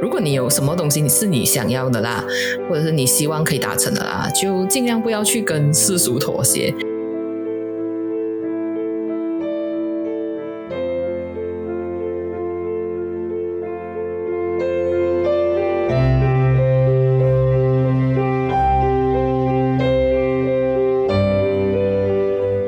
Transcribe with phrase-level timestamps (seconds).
[0.00, 2.24] 如果你有什么东西是你想要的啦，
[2.68, 6.74] 或者是你希望可以达成的啦，就尽量不要去跟世俗妥协。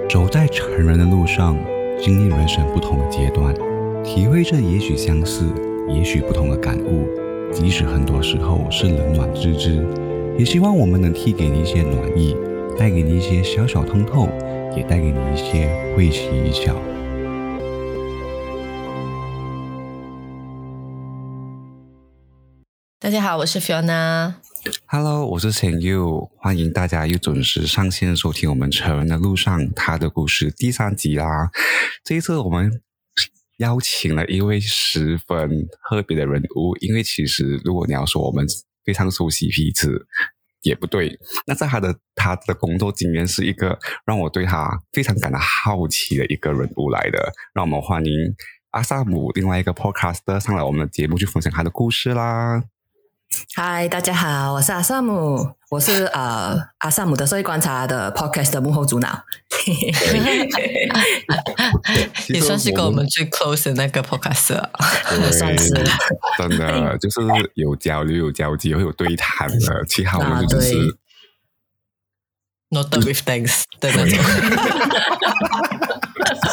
[0.09, 1.57] 走在成人的路上，
[2.09, 3.55] 经历人生不同的阶段，
[4.03, 5.53] 体会着也许相似、
[5.91, 7.07] 也许不同的感悟。
[7.53, 9.87] 即使很多时候是冷暖自知，
[10.39, 12.35] 也希望我们能替给你一些暖意，
[12.79, 14.27] 带给你一些小小通透，
[14.75, 16.75] 也带给你一些会心一笑。
[22.99, 24.48] 大家好，我是 Fiona。
[24.91, 31.51] Hello，我是陈佑，欢迎大家又准时上线收听我们《成人的路上》他的故事第三集啦。
[32.02, 32.80] 这一次我们
[33.59, 38.46] 邀请了一位十分特别的人物，因为其实如果你要说我们
[38.82, 40.07] 非常熟悉彼此，
[40.63, 41.18] 也不对。
[41.46, 47.30] 那在他的他的工作经验是一个让我对他非常感到好奇的一个人物来的。
[47.52, 48.10] 让我们欢迎
[48.70, 52.65] 阿萨姆另外一个 podcaster 上来我们的节目去分享他的故事啦。
[53.54, 59.23] 嗨，大家好，我是阿萨姆，我是呃阿萨姆的社会观察的 podcast 的幕后主脑。
[62.29, 64.70] 也算是跟我们最 close 的那个 podcast 啊。
[65.32, 65.69] 算是
[66.38, 67.20] 真的就是
[67.54, 69.84] 有交流、有交集、会有对谈的。
[69.87, 70.81] 其他我们就是、啊
[72.70, 74.19] Not with thanks 的那种。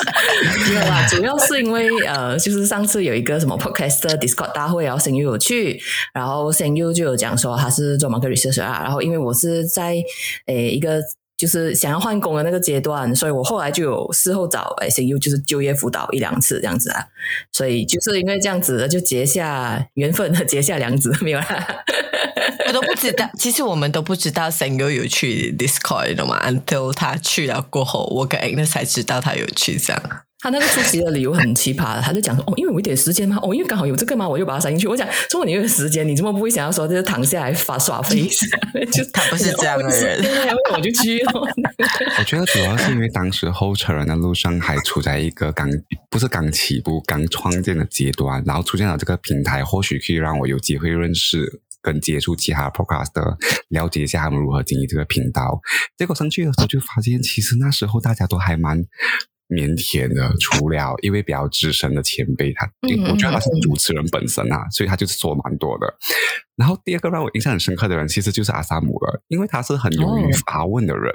[0.69, 5.79] 没有啦，主要是因为呃，就是上次有一个什么 podcast 的 Discord 大会，然后 Sen Yu 有去，
[6.13, 9.95] 然后 Sen Yu 就有讲说他是做 market research 啊，然后因为我是在
[10.47, 11.01] 诶一个
[11.37, 17.05] 就是想要换工的那个阶段，所以我后来就有事后找 S U，就是就业辅导一两次这样子啊，
[17.51, 21.67] 所以就是因为这样子就结下缘分，结下梁子没有啦。
[22.67, 30.01] 我都不知道，其实我们都不知道 s a n g 有去 Discord，的嘛？Until 他去了过后，我跟 Agnes 才知道他有去这样。
[30.45, 34.87] 他那个出席的理由很奇葩，他就讲说哦，因为我一点时间嘛，哦，因为刚好有这个嘛，我就把它塞进去。
[34.87, 38.45] 我讲，如果你有时间，你怎么不会想要说就是躺下来发耍飞一下？
[38.93, 40.23] 就他不是这样的人，
[40.75, 41.31] 我就去了。
[42.19, 45.67] 我觉得主要是因为当时候成人的路上还处在一个刚
[46.11, 53.09] 不是刚起步、刚创建的阶段，然后出现了这个平台，或许可以让我有机会认识跟接触其他 podcast，
[53.69, 55.59] 了解一下他们如何经营这个频道。
[55.97, 58.85] 结果上去的时候就发现，其实那时候大家都还蛮。
[59.49, 62.67] 腼腆的，除了一位比较资深的前辈，他
[63.11, 65.93] 我觉得他是主持人本身啊，所以他就是说蛮多的。
[66.55, 71.13] 然后第二个让我印象很深刻的人，其实就是阿萨姆了，因为他是很勇于发问的人。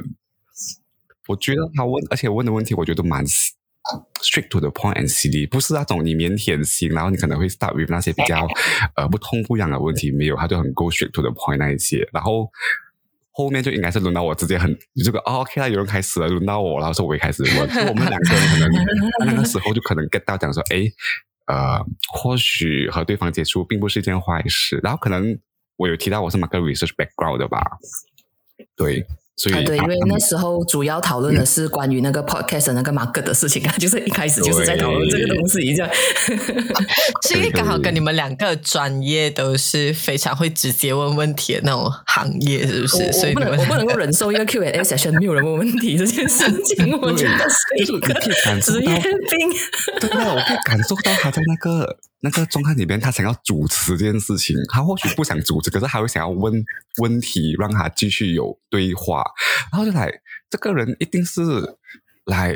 [1.26, 8.46] 我觉得他问，而且问的问题，我觉得蛮 straight to the point and silly，不是那种你腼腆型，然后你可能会 start with 那些比较
[8.94, 12.48] 呃不痛不痒的问题，没有，他就很 go straight to the point 那一些，然后。
[13.40, 18.70] 后面就应该是轮到我直接很这个、哦、OK 啦，有人开始了，轮到我，然后说我也开始问， 我们两个人可能
[19.26, 20.84] 那个时候就可能 get 到讲说，哎，
[21.46, 25.38] 呃，或许和对方接触并不是一件坏事，然后可能
[25.76, 27.78] 我有提到我是 market research background 的吧，
[28.76, 29.06] 对。
[29.42, 35.90] 所以、啊、对，因为那时候主要讨论的是关于那个 podcast 的那个 market 的事情啊， 就是一开始就是在讨论这个东西，这样。
[37.26, 43.10] 是因为刚好跟你们两个专业都是非常会直接问问题的那种行业，是不是？
[43.12, 48.12] 所以不能我不能够忍受一个 Q&A session 没有人问问题这件事情，我觉得是一个
[48.60, 49.50] 职业病。
[50.00, 56.64] 对啊，我可以感受到他在那个那个状态里面，他想要主持这件事情，他或许不想主持，可是他会想要问
[57.00, 59.24] 问题，让他继续有对话。
[59.72, 60.12] 然后就来，
[60.50, 61.42] 这个人一定是
[62.26, 62.54] 来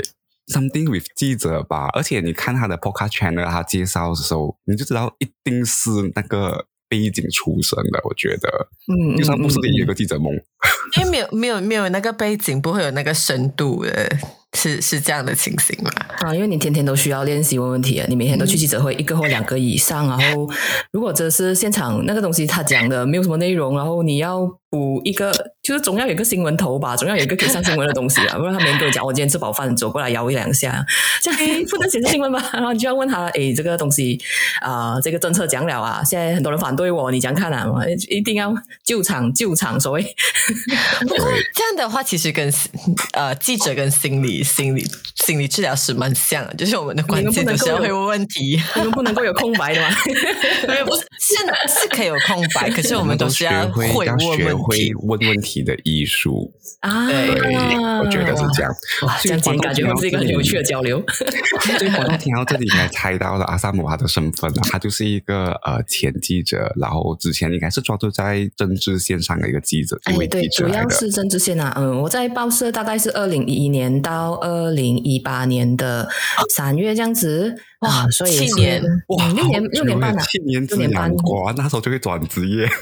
[0.48, 1.88] something with 记者吧？
[1.94, 8.00] 而且你看他的 podcast channel，他介绍的时候，你就知道一定是那个背景出身的。
[8.04, 10.30] 我觉得，嗯，就算不是你有个记者梦，
[10.98, 14.18] 因为没有没有没有那个背景，不会有那个深度的。
[14.54, 15.90] 是是这样的情形吗？
[16.20, 20.48] 啊，因为你天天都需要练习问问题啊，你每天都去记者会一个或两个以上，然后
[20.92, 25.32] 如果这是现场那个东西他讲的没有什么内容，然后你要补一个，
[25.64, 30.84] 就是总要有一个新闻头吧，总要有一个可以上新闻的东西啊， 不然他每天跟我讲我今天吃饱饭走过来摇一两下，
[31.22, 31.40] 这样
[31.70, 32.50] 不能写成新闻吧？
[32.52, 34.20] 然后你就要问他，诶，这个东西
[34.60, 40.02] 啊、这个政策讲了啊，现在很多人反对我，你讲看啊，我一定要救场救场，所谓
[41.00, 41.18] 不过
[41.54, 42.52] 这样的话，其实跟
[43.12, 44.86] 呃记者跟心理心理
[45.24, 49.88] 心理治疗师蛮像的，就是我们的关键就是要会问问题，你们不能够有空白的吗。
[50.68, 53.90] 没有不是是是可以有空白，可是我们都是要会。
[55.04, 56.52] 问问题的艺术。
[56.80, 57.30] 啊，对
[57.98, 58.70] 我觉得是这样。
[59.02, 61.02] 哇，这样子感觉是一个很有趣的交流。
[61.78, 69.98] 所以观众听到这里 应该猜到了阿萨姆他的身份了，他就是一个呃前记者，然后之前应该是专注在政治线上的一个记者，
[70.28, 70.68] 对，主。
[70.68, 76.08] 要是政治线啊，嗯，我在报社大概是二零一一年到二零一八年的
[76.56, 77.54] 三月这样子
[77.84, 82.68] 啊，所以是七年哇，嗯六年六年半啊，七年之六年半痒，哇，那时候就会转职业。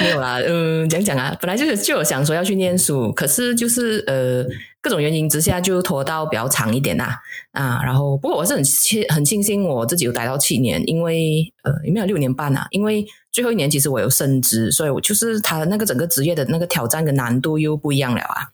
[0.00, 4.44] 没有啦，嗯，讲讲啊，本来就是就有想说要去念书，可是就是呃
[4.80, 7.20] 各种原因之下就拖到比较长一点啦
[7.52, 18.48] 啊，然后不过我是很庆很庆幸我自己有待到七年，因为呃也没有六年半啊，因为最后一年其实我有升职，所以我就是他那个整个职业的那个挑战跟难度又不一样了啊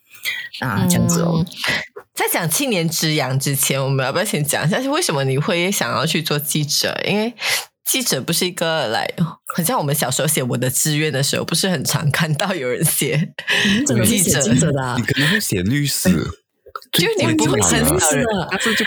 [0.61, 1.45] 啊这样子哦。
[1.45, 1.47] 嗯
[2.15, 6.95] 在讲七年之痒之前，我们要不要先讲一下为什么你会想要去做记者？
[7.07, 7.33] 因为
[7.87, 9.11] 记者不是一个来，
[9.55, 13.33] 很像我们小时候写我的志愿的时候，不是很常看到有人写
[14.05, 16.11] 记者记者的啊你，可能会写律师，
[16.93, 18.27] 就你们不会很很少人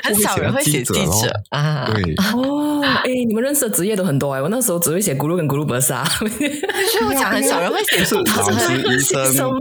[0.03, 1.91] 很少人会写记者啊。
[1.93, 9.59] 对，哦，哎，你们认识的职业都很多哎，我那时候只会写咕噜跟咕噜博士啊，所以我讲很少人会写就是 老师、医写生什么？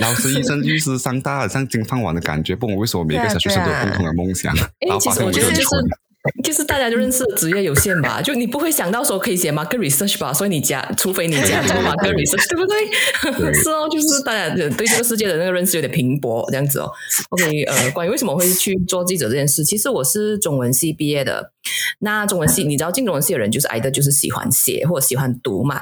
[0.00, 2.56] 老师、医生、律师、上大，像金饭碗的感觉。
[2.56, 5.84] 不懂为什么每个小学生都有共同的梦想，然后发其实我现我就很觉得就是蠢。
[6.44, 13.50] 就是大家就认识的职业有限吧， 就你不会想到说可以写 market research 吧，所以你加，除非你加做 market research， 对不对？
[13.50, 16.90] 对是哦，就是大家对这个世界的那个认识有点平薄这样子哦。
[17.30, 21.52] OK，呃，关于为什么会去做记者这件事，其实我是中文系毕业的。
[22.00, 25.80] 那中文系，你知道进中文系的人就是挨的就是喜欢写或者喜欢读嘛。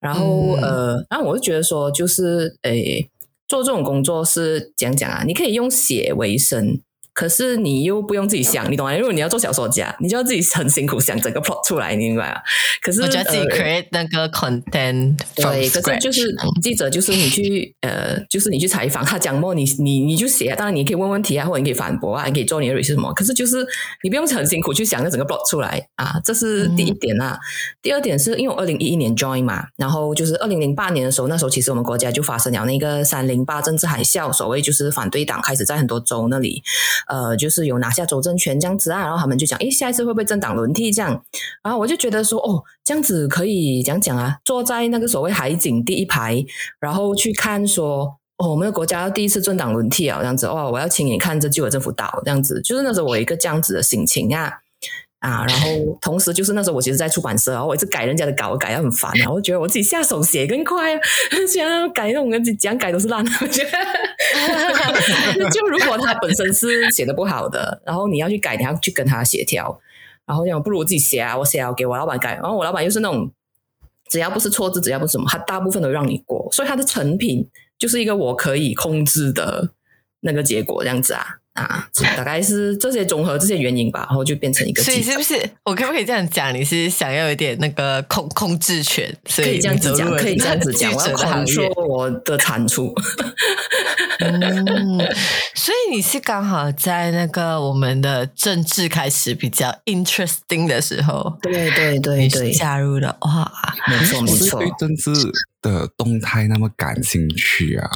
[0.00, 3.08] 然后、嗯呃，然后我就觉得说，就是诶，
[3.46, 6.80] 做这种工作是讲讲啊，你可以用写为生。
[7.14, 8.96] 可是你又不用自己想，你懂吗？
[8.96, 12.40] 如果你要做小说家，你就要自己很辛苦想整个 plot 出来，你明白吗？
[12.80, 23.12] 可是我觉得自己呃 create 那个 content 对，可是就是记者，就是你去呃，就是你去采访他讲么，你你你就写啊，当然你可以问问题啊，或者你可以反驳啊，你可以做你的 research 什么。
[23.12, 23.66] 可是就是
[24.02, 27.38] 你不用很辛苦去想那整个 plot 出来啊，这是第一点啊。
[27.82, 36.62] 第二点是因为我二零一一年 join 嘛，然后就是二零零八年的时候，那时候其实我们国家就发生了那个三零八政治海啸，所谓就是反对党开始在很多州那里
[37.08, 41.24] 呃，就是有拿下州政权这样子啊，然后他们就讲，诶，下一次会不会政党轮替这样？
[41.62, 46.44] 然后我就觉得说，哦，这样子可以讲讲啊，坐在那个所谓海景第一排，
[46.80, 48.18] 然后去看说。
[48.38, 54.50] 哦，我们的国家要第一次政党轮替啊，这样子哦，我要请你看这旧的政府倒，这样子，就是那时候我一个这样子的心情啊
[55.22, 61.00] 啊， 然后同时就是那时候我其实，在出版社，然后我一直改人家的稿，我改到很烦啊，我就觉得我自己下手写更快啊，
[61.48, 63.70] 现在改那种跟怎样改都是烂的，我觉得。
[65.50, 69.78] 就如果他本身是写的不好的，然后你要去改，你要去跟他协调，
[70.26, 73.30] 然后讲不如我自己写啊，我写啊，我给我老板改，然后我老板又是那种
[74.10, 77.48] 只要不是错字，只要不是什么，他大部分都让你过，所以他的成品
[77.78, 79.70] 就是一个我可以控制的
[80.20, 85.34] 那个结果，这样子啊啊，大概是这些综合这些原因吧，然后就变成一个所以是不是
[85.64, 86.54] 我可不可以这样讲？
[86.54, 92.94] 你是想要有点那个控控制权，所以可以这样子讲，可以这样子 讲，我要者的行业 control 我的产出。
[94.20, 94.98] 嗯，
[95.54, 103.52] 所以你是刚好在那个我们的政治开始比较 interesting 的时候，对对对对，加入了哇，
[103.88, 104.60] 没错没错。
[104.60, 105.10] 对政治
[105.60, 107.90] 的动态那么感兴趣啊！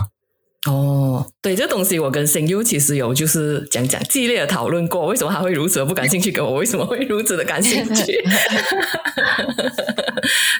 [0.66, 8.12] 哦，对，这东西我跟声优其实有就是讲讲激烈的讨论过，为什么他会如此的不感兴趣，跟我为什么会如此的感兴趣。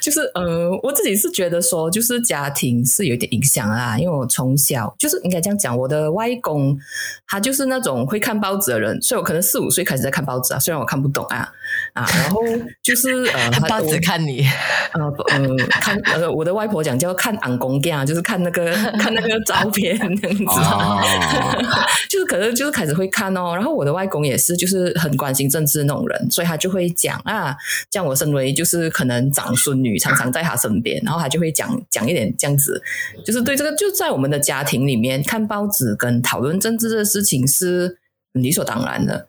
[0.06, 6.78] 就是呃，我自己是觉得说，就是家庭是有一点影响啊，因为我从小就是应该这样讲，我的外公
[7.26, 11.48] 他就是那种会看报纸的人，所以我可能四五岁开始在看报纸啊，虽然我看不懂啊
[11.94, 12.40] 啊，然后
[12.84, 14.46] 就是呃， 他报纸看你，
[14.94, 15.40] 呃不呃
[15.80, 20.44] 看呃我的外婆讲叫看昂公啊，就是看那个看那个照片这样子。
[20.60, 21.02] 啊，
[22.08, 27.56] 就是可能就是开始会看哦，然后我的外公也是，就是很关心政治那种人，所以他就会讲啊，
[27.90, 32.82] 像我身为就是可能长孙女，常常在他身边，然后他就会讲讲一点这样子，
[33.24, 37.98] 就是对这个就在我们的家庭里面看报纸跟讨论政治的事情是
[38.32, 39.28] 理所当然的。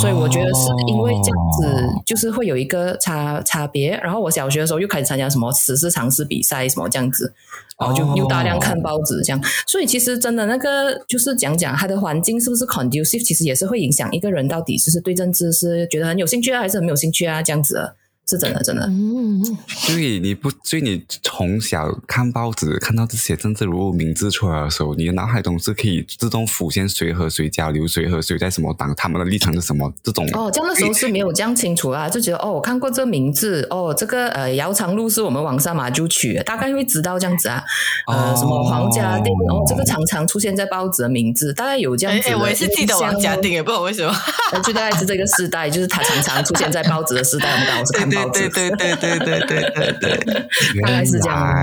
[0.00, 3.90] 所以我觉得是因为这样子，就是会有一个差差别。
[4.02, 7.32] 然后我小学的时候又开始参加什么时事常识比赛，什么这样子，
[7.78, 9.40] 然后就又大量看报纸这样。
[9.68, 17.92] 所以其实真的那个就是讲讲他的环境是不是 conducive，其实也是会影响一个人到底是是对政治是觉得很有兴趣啊，还是很没有兴趣啊，这样子。
[18.26, 18.86] 是真的，真的。
[18.86, 30.26] 嗯，所以你不，所以你从小看报纸看到这些政治人物名字出来的时候，你的脑海中是可以自动浮现谁和谁交流，谁和谁在什么党，他们的立场是什么这种。
[30.32, 37.62] 哦，这样的时候是没有这样清楚啊，就觉得哦，我看过这名字，哦，这个呃，姚长路是我们网上嘛就取，大概会知道这样子啊。
[38.06, 42.30] 呃，什么黄家定，哦，这个常常出现在报纸的名字，大概有这样子。
[42.30, 44.14] 哎， 我也是记得王家定，也不知道为什么。
[44.62, 48.13] 就大概是这个时代，就是他常常出现在报纸的时代，我们刚好是看。
[48.32, 51.54] 对对对对对对对对对，原来 是这样。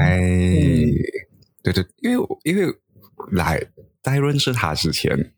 [1.63, 2.73] 对对，因为因为
[3.31, 3.61] 来
[4.01, 5.31] 在认识他之前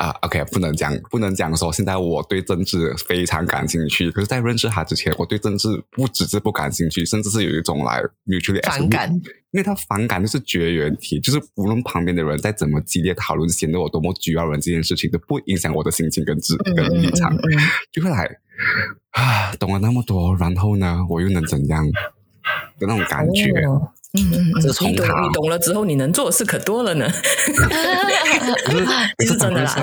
[0.00, 4.10] 啊，OK，不能讲不能讲说现在我对政治非常感兴趣。
[4.10, 9.12] 可是，在认识他之前，我对政治不只是不感兴趣，甚至是有一种来 mutually 反感。
[9.50, 17.36] 因为他反感就是绝缘体，就是无论旁边的人再怎么激烈讨论，显得我多么局外人，这件事情都不影响我的心情跟智跟立场，
[17.92, 18.24] 就会来。
[19.10, 21.84] 啊，懂了那么多，然后呢，我又能怎样
[22.78, 23.52] 的那种感觉？
[24.12, 24.48] 嗯嗯，
[24.90, 27.08] 你懂，你懂了之后，你能做的事可多了呢。
[29.20, 29.76] 是真的啦。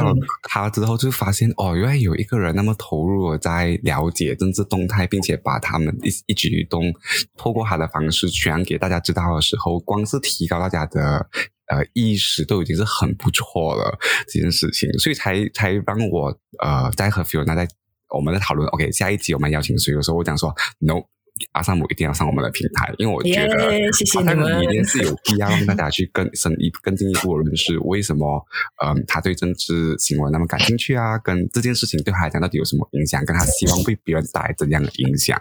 [0.43, 6.93] 他之后就发现，哦，原来有一个人那么投入在了解政治动态，并且把他们一一举一动
[7.38, 11.25] 透过他的方式传给大家知道的时候，光是提高大家的
[11.67, 17.67] 呃意识，都已经是很不错了这件事情，所以才才让我呃在和 Fiona 在。
[18.10, 21.03] 我们在讨论，OK，下一集我们邀请谁的时候，我讲说，No，
[21.51, 28.46] 阿萨姆一定要上我们的平台，因为我觉得他一定是有必要让大家去更深一更进一步的认识，为什么，
[28.84, 31.17] 嗯，他对政治新闻那么感兴趣啊？
[31.20, 33.24] 跟这件事情对他来讲到底有什么影响？
[33.25, 35.39] 跟他希望被别人带来怎样的影响？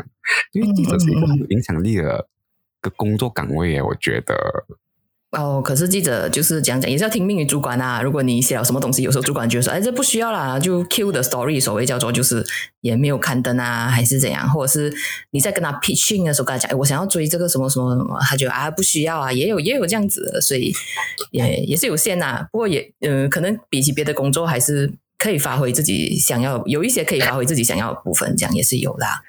[0.52, 2.28] 因为记者是一个很有影响力的
[2.80, 4.34] 个工作岗位，我觉得。
[5.36, 8.00] 哦，可是记者就是讲讲，也是要听命于主管啊。
[8.00, 12.42] 如果你写了什么东西，有时候主管就说：“哎，这不需要啦，就 Q 的 story，所谓叫做就是
[12.80, 14.48] 也没有刊登啊，还是怎样？
[14.50, 14.90] 或者是
[15.32, 20.72] 你在跟他 pitching 的时候跟他讲：“哎，我想要追这个什么什么什么。”他就啊，不需要啊，也有也有这样子，所以
[21.32, 22.46] 也也是有限呐。
[22.50, 29.22] 不过也嗯，可能比起别的工作，还是可以发挥自己想要，有一些可以发挥自己想要的部分，这样也是有啦。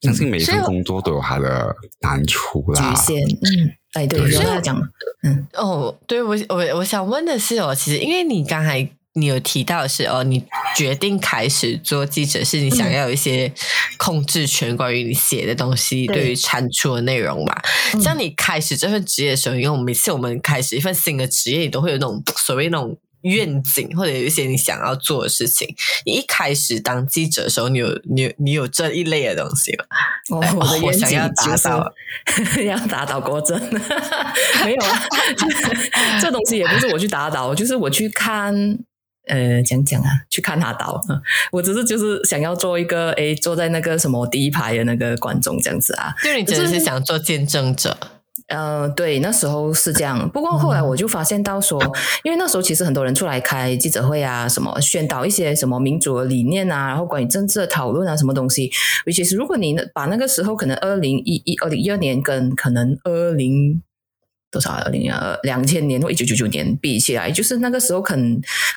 [0.00, 3.22] 相信每一份工作都有它的难处啦，局限。
[3.26, 4.80] 嗯，哎，对，有他讲。
[5.22, 10.44] 嗯，哦，对我我我想问的是哦，其实因为你刚才你有提到是哦，你
[10.76, 13.52] 决定开始做记者，是你想要有一些
[13.96, 17.54] 控制权，关于你写的东西，对于产出的内容嘛。
[18.00, 22.96] 像你开始这份职业的时候，因为我们每次我们开始一份新的职业，你都会有那种所谓那种。
[23.22, 25.74] 愿景或者有一些你想要做的事情，
[26.06, 29.84] 你一开始当记者的时候，你有你有你有这一类的东西吗？
[30.30, 31.92] 哦，我的愿景要打倒，
[32.64, 33.58] 要打倒国政，
[34.64, 35.02] 没有啊，
[36.20, 38.54] 这东西也不是我去打倒，就是我去看，
[39.26, 41.00] 呃，讲讲啊，去看他倒，
[41.50, 47.96] 我只是就是想要做一个，哎，坐在那个什么第一排的那个观众这样子啊，就你真的是想做见证者。
[48.48, 50.28] 呃，对，那时候是这样。
[50.30, 51.80] 不过后来我就发现到说，
[52.24, 58.70] 因为那时候其实很多人出来开记者会啊，什么宣导一些什么民主的理念啊，然后关于政治的讨论啊，什么东西。
[59.06, 63.82] 尤其是如果你把那个时候可能二零一一、二零一二年跟可能二零。
[64.50, 68.16] 多少二零二两千年或一九九九年比起来，就是那个时候，可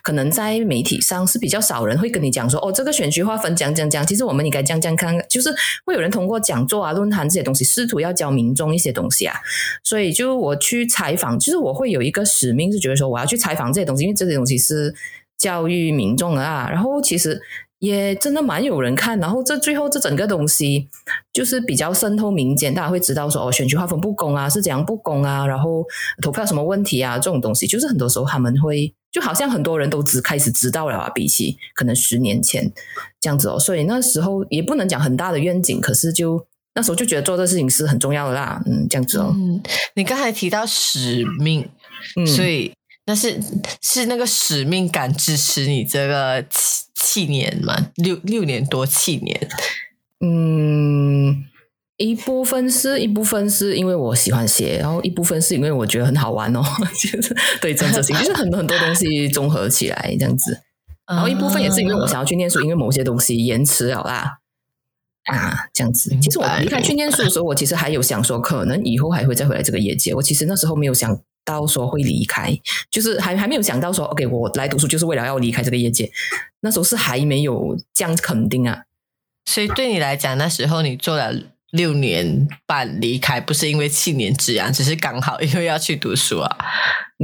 [0.03, 5.49] 可能在媒体上是比较少人会跟你讲说，哦，这个选区划分讲讲讲，其实我们应该讲讲看，就是
[5.85, 9.35] 会有人通过讲座啊、论坛这些东西，试图要教民众一些东西啊。
[9.83, 14.93] 所以，就我去采访，就是我会有一个使命，是觉得说我要去采访这些东西，因为这些东西是
[15.37, 16.67] 教育民众啊。
[16.69, 17.41] 然后，其实。
[17.81, 20.87] 也真的蛮有人看，然后这最后这整个东西
[21.33, 25.83] 就是比较渗透民间，大家会知道说哦，选举划分不公啊，是怎样不公啊，然后
[26.21, 32.71] 投票什么问题啊，这种东西，就是很多时候他们会就好像很多人都只开始知道了啊，比起可能十年前
[33.19, 36.45] 这样子哦，所以那时候也不能讲很大的愿景，可是就
[36.75, 39.33] 那时候就觉得做这事情是很重要的啦，嗯，这样子哦。
[39.35, 39.59] 嗯，
[39.95, 41.67] 你刚才提到使命，
[42.15, 42.71] 嗯所以。
[43.07, 43.41] 那是
[43.81, 46.45] 是那个使命感支持你这个
[47.01, 49.49] 七七年嘛，六六年多七年。
[50.23, 51.43] 嗯，
[51.97, 56.61] 一部分是一部分是因为我喜欢写，然后一部分是因为我觉得很好玩哦，
[57.01, 60.61] 就是对政治性， 就是很多很多东西综合起来这样子。
[61.07, 64.37] 然后一部分也是因为我想要去念书，因为某些东西延迟了啦。
[65.25, 66.15] 啊，这样子。
[66.21, 70.13] 其实我离开去念书的时候，我其实还有想说，可能以后还会再回来这个业界。
[70.15, 72.57] 我其实那时候没有想到说会离开，
[72.89, 76.11] 就是还还没有想到说，OK，我来读书就是为了要离开这个业界。
[76.61, 78.83] 那时候是还没有这样肯定啊。
[79.45, 81.33] 所以对你来讲，那时候你做了
[81.71, 86.57] 六年半离开，不是因为七年之痒，只是刚好因为要去读书啊。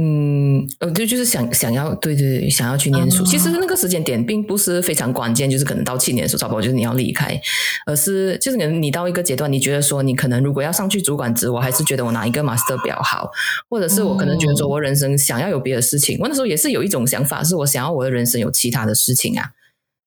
[0.00, 3.24] 嗯，呃，就就是想想要对对对，想要去念书。
[3.24, 7.38] 哦其实那个时间点并不是非常关键，就是可能到七年的时候，差不多就是你要离开，
[7.84, 13.28] 而是就是可能你到一个阶段，你觉得说你可能如果要上去主管职，我还是觉得我拿一个 master 比较好，
[13.68, 16.16] 或者是我可能觉得说我人生想要有别的事情。
[16.20, 19.50] 我那时候也是有一种想法，是我想要我的人生有其他的事情啊。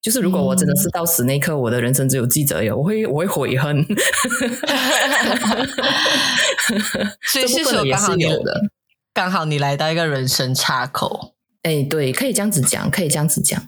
[0.01, 3.85] 就是如果我真的是到死那一刻，我的人生只有记者有，我会我会悔恨。
[7.21, 8.61] 所以是这部分也说刚好你是有的。
[9.13, 11.35] 刚好你来到一个人生岔口。
[11.63, 13.67] 哎，对，可以这样子讲，可以这样子讲。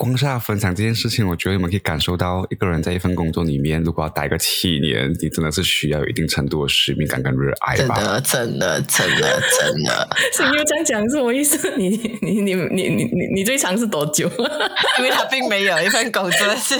[0.00, 7.96] 光是要分享这件事情，我觉得你们可以感受到，一个人在一份工作里面，如果要待个七年，你真的是需要有一定程度的使命感跟热爱吧。
[7.96, 11.76] 真的，真的，真的，真的，是你又这样讲是什么意思？
[11.76, 11.90] 你
[12.22, 14.26] 你你你你你你最长是多久？
[14.98, 16.76] 因为他并没有一份工作是，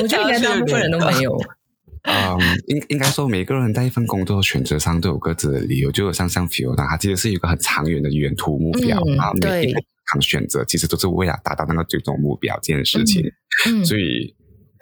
[0.00, 1.36] 我觉得应该大部分人都没有。
[2.04, 2.38] 嗯，
[2.68, 5.90] 应应该说，每个人在一份工作选择上都有各自的理由。
[5.90, 9.80] 就有像像 Fiona，他其实是一个很长远的远途目标嗯啊，每一对个
[10.12, 13.22] 场选择其实都是为了达到那个最终目标这件事情。
[13.66, 14.34] 嗯所以，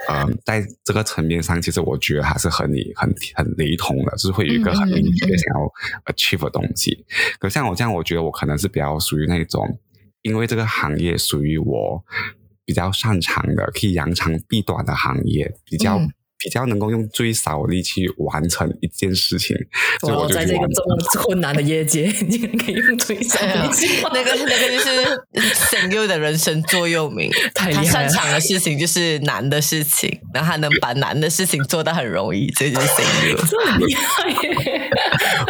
[0.08, 7.04] 嗯，在这个层面上，其实我觉得还是和你很很雷同的，就是会有一个很明确想要 achieve 的东西。
[7.38, 9.78] 可像我这样，我觉得我可能是比较属于那种，
[10.22, 12.04] 因为这个行业属于我
[12.64, 16.00] 比较擅长的，可以扬长避短的行业，比较。
[16.40, 19.54] 嗯比较能够用最少的力去完成一件事情，
[20.00, 27.30] 所以我在这个这么困难的业界，你可以用最少的力气 那个那个就是神佑的人生座右铭。
[27.54, 27.70] 他。
[27.90, 33.36] 擅长的事情就是难的事情，然后他能把难的事情做到很容易，这就是神佑。
[33.48, 34.90] 这很厉害耶！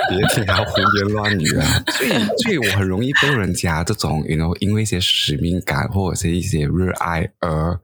[0.09, 1.85] 别听他胡言乱语啊！
[1.93, 2.11] 所以，
[2.43, 7.79] 所以我很容易被人家这种，you know，因为一些使命感或者是一些热爱而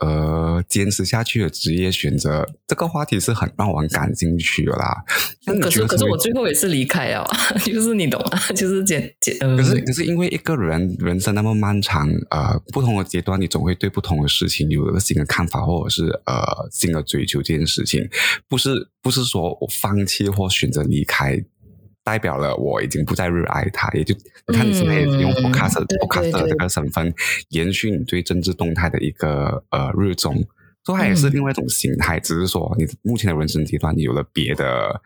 [0.00, 5.04] 呃坚持下去的职业选择，这个话题是很让我很感兴趣的啦。
[5.60, 7.26] 可是可是我最后也是离开了，
[7.64, 8.38] 就是你懂吗？
[8.54, 17.42] 就是简简呃，可是，可是因为一个人人生那么漫长，呃，不同的阶段，你总会对不同的事情有一个新的看法，或者是呃新的追求。
[17.42, 18.08] 这件事情
[18.48, 21.42] 不是不是说我放弃或选择离开，
[22.08, 23.90] 代表了我已经不再热爱它。
[23.92, 24.14] 也就
[24.46, 27.12] 你看，你现在也用嗯 podcast 对 podcast 这个身份，
[27.50, 30.42] 延续你对政治动态的一个呃热衷。
[30.84, 35.02] 所以它也是嗯另外一种形态，只是说你目前的人生阶段，你有了别的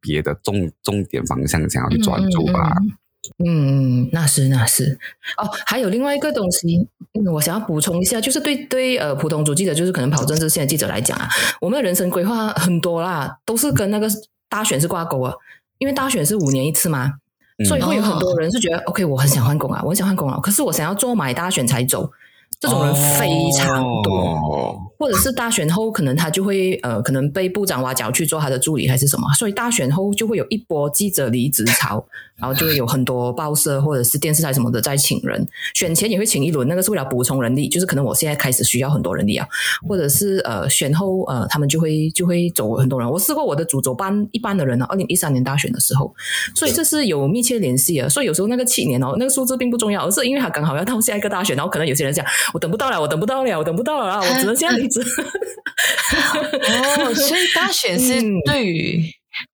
[0.00, 2.72] 别的重重点方向想要去专注吧。
[2.80, 2.96] 嗯
[3.44, 4.98] 嗯，那是那是
[5.36, 11.28] 哦，还有另外一个东西，嗯，我想要补充一下，就是对对呃普通主记者，就是可能跑政治线的记者来讲啊，
[11.60, 14.08] 我们的人生规划很多啦，都是跟那个
[14.48, 15.36] 大选是挂钩的，
[15.78, 17.14] 因为大选是五年一次嘛，
[17.58, 17.64] 嗯。
[17.66, 22.10] 所以会有很多人是觉得、OK，我很想换工啊，我很想换工啊，可是我想要做买大选才走，
[22.60, 24.14] 这种人非常多。
[24.16, 32.04] 哦或者是大选后，可能他就会呃，可能被部长挖角去做他的助理还是什么，所以大选后就会有一波记者离职潮，
[32.36, 39.46] 然后就会有很多报社或者是电视台什么的在请人，选前也会请一轮，那个是为了补充人力，就是可能我现在开始需要很多人力啊，
[39.86, 46.12] 或者是呃选后呃他们就会就会走很多人，我试过我的组走班一半的人呢，二零一三年大选的时候，
[46.54, 54.76] 所以这是有密切联系的，所以有时候那个七年哦，那个数字并不重要，而是因为他刚好要到下一个大选，然后可能有些人讲我等不到了，我等不到了，我等不到了啊，我只能现在
[57.08, 58.40] 哦，所以大选是嗯。
[58.46, 59.04] 对于、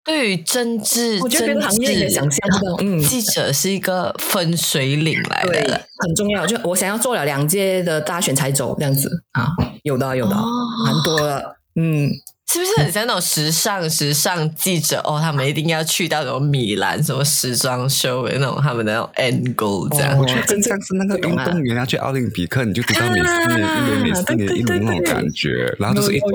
[0.04, 6.46] 对于政治，我觉得行业也想象不到，嗯，记者是一个分水岭来对的。，很重要。
[6.46, 9.08] 就我想要做了两届的大选才走这样子。
[9.32, 9.48] 啊，
[9.82, 10.46] 有的有的，哦。
[10.84, 12.10] 蛮多的，嗯，
[12.50, 15.18] 是不是很像那种时尚时尚记者哦？
[15.18, 20.12] 他们一定要去到什么米兰什么时装秀的那种他们的那种 goal 这样。
[20.12, 26.28] 哦我觉得更像是那个运动员要去奥林匹克，你就知道每四年一年、每四年一轮那种感觉，然后就是一种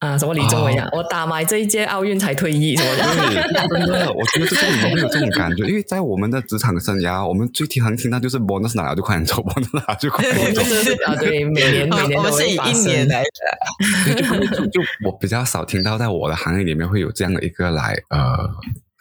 [0.00, 3.04] 啊，什么李宗伟啊，我打埋这一届奥运才退役，什么的。
[3.04, 10.62] 对， 真的，我觉得就是你们会有这种感觉，因为在我们的职场生涯，我们最常听到就是 bonus 拿了就快点走，bonus 拿了就快点走。
[11.06, 18.46] 啊，对，每年每年我们是以一年来的，就就我比较少听到，在我的行业里面会有这样的一个来呃，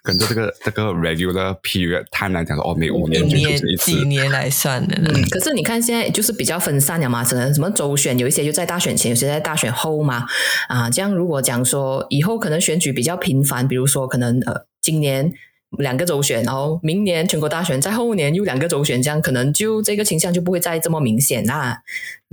[0.02, 3.92] 跟着这个这个 regular period time 来讲说，哦，每五一年就一次。
[3.92, 5.12] 几年来算的呢？
[5.14, 10.26] 嗯，可是你看现在就是比较分散了嘛，只能什么周选有一些就在大选前，有些在大选后嘛，
[10.70, 15.34] 啊，这样如果讲说以后可能选举比较频繁，比如说可能呃今年
[15.78, 21.82] 两个周选，然后明年全国大选，在后年又两个周选，这样可能就这个倾向就不会再这么明显啦。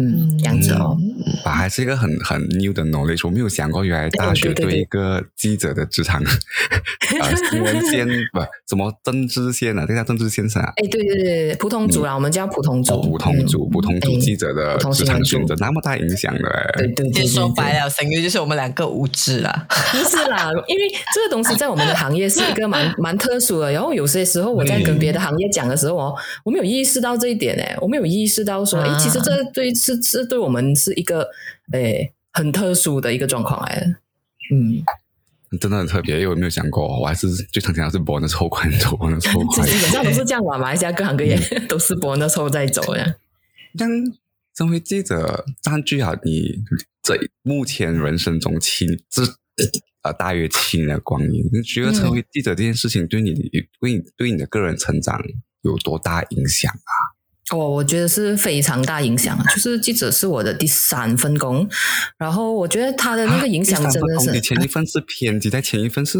[0.03, 0.97] 嗯，这样子哦，
[1.45, 10.73] 吧，还是一个很很 new 的 knowledge，我没有想过，原来大学对一个记者的职场，呃， 新闻线不什么政治线啊，这叫政治线上啊？
[10.77, 20.83] 哎，对对对，普通组啦，我们叫普通组，普通组，普通组记者的职场选择那么大影响的，对对对，说白了，声音就是我们两个无知啦，不是啦，因为
[21.15, 26.15] 这个东西在我们的行业是一个蛮 蛮特殊了，然后有些时候我在跟别的行业讲的时候哦，
[26.45, 30.71] 我没有意识到这一点哎，我没有意识到说，哎，其实这对是是对我们。
[30.81, 31.29] 是一个
[31.73, 33.87] 哎很特殊的一个状况来的，
[34.55, 41.37] 嗯，真的很特别，因为我没有想过，我还是最常听到是博那后款走，博那后款， 基本上都是这样玩，马来西亚各行各业
[41.69, 43.17] 都是博那后在走呀。
[43.77, 43.91] 像
[44.57, 46.63] 身为记者占据好你
[47.03, 49.23] 这目前人生中七这
[50.03, 53.33] 呃大约七年的光阴，你觉得成为记者这件事情对你
[53.81, 55.21] 对你对你的个人成长
[55.63, 56.93] 有多大影响啊？
[57.53, 59.37] 哦，我觉得是非常大影响。
[59.53, 61.69] 就是记者是我的第三份工，
[62.17, 64.31] 然后我觉得他的那个影响真的是。
[64.31, 66.19] 你前一 份是编辑，在前一份是？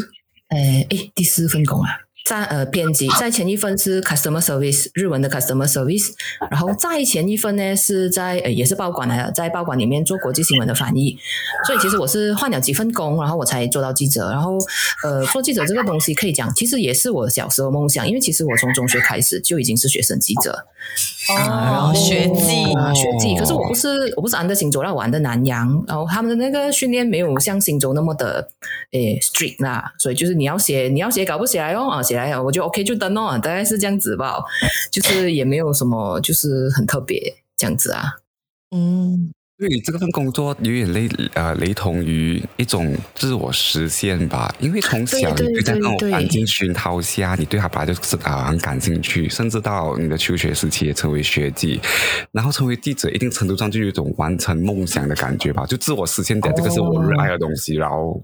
[0.49, 1.89] 哎哎，第四份工啊。
[2.25, 6.11] 在呃，编辑在前一份是 customer service 日文的 customer service，
[6.51, 11.17] 然后再前一份呢是在呃也是报馆来的，在报馆里面做国际新闻的翻译。
[11.67, 14.31] 所以其实我是换了几份工，然后我才做到记者。
[14.31, 14.59] 然后
[15.03, 20.67] 呃，做记者这个东西可以讲，其实也是我小时候梦想，因为其实我从中学开始就已经是学生记者。
[21.31, 28.49] 哦，学记学记，可是我不是我不是安德新州，让我安德南洋，然后他们的那个训练没有像新州那么的
[28.93, 32.03] 诶 strict 啦，所以就是你要写你要写搞不起来哦啊。
[32.11, 34.43] 起来，我就 OK 就登哦，大概是这样子吧，
[34.91, 38.03] 就是也没有什么，就是很特别这样子啊。
[38.75, 51.81] 嗯，因为这份工作有点类呃雷同于一种自我实现吧，因为从小你就在那种环境熏陶下，你对他本来就是啊很感兴趣，甚至到你的求学时期也成为学记，
[52.33, 58.21] 然后成为记者，一定程度上就有一种完成梦想的感觉吧，就自我实现点，这个是我热爱的东西，然后。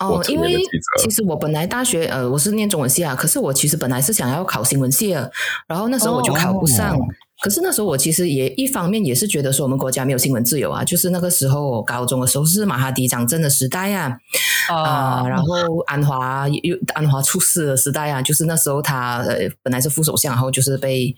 [0.00, 0.56] 哦，因为
[1.02, 5.30] 其实我本来大学呃我是念中文系啊，可是我其实本来是想要考新闻系的，
[5.68, 6.96] 然后那时候我就考不上。
[7.44, 14.16] 可是那时候我其实也一方面也是觉得说我们国家没有新闻自由啊，就是那个时候我高中的时候是马哈迪掌政的时代啊，
[14.70, 21.14] 啊，然后安华又安华出事的时代啊，就是那时候他呃本来是副首相，然后就是被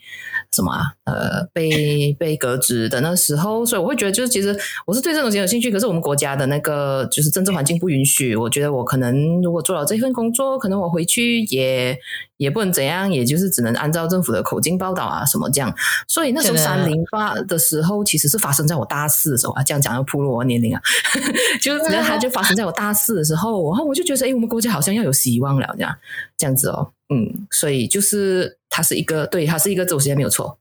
[0.51, 0.73] 什么
[1.05, 4.53] 呃被被革职的那时候，所以我会觉得就是其实
[4.85, 11.97] 我是对这种东西有兴趣，可是我们国家的那个就是政治环境不允许，我觉得我可能如果做了这份工作，可能我回去也。
[12.37, 15.73] 也不能怎样，也就是只能按照政府的口径报道啊，什么这样。
[16.07, 19.63] 所以那时候三零八的时候，其实是发生在我大四的时候啊。
[19.63, 20.81] 这样讲要暴露我年龄啊，
[21.61, 25.97] 就是它就发生在我大四的时候，然后我就觉得，哎，我们国家好像要有希望了，这样
[26.37, 30.59] 这样子哦，嗯，所以就是它是一个，对，它是一个走时间没有错。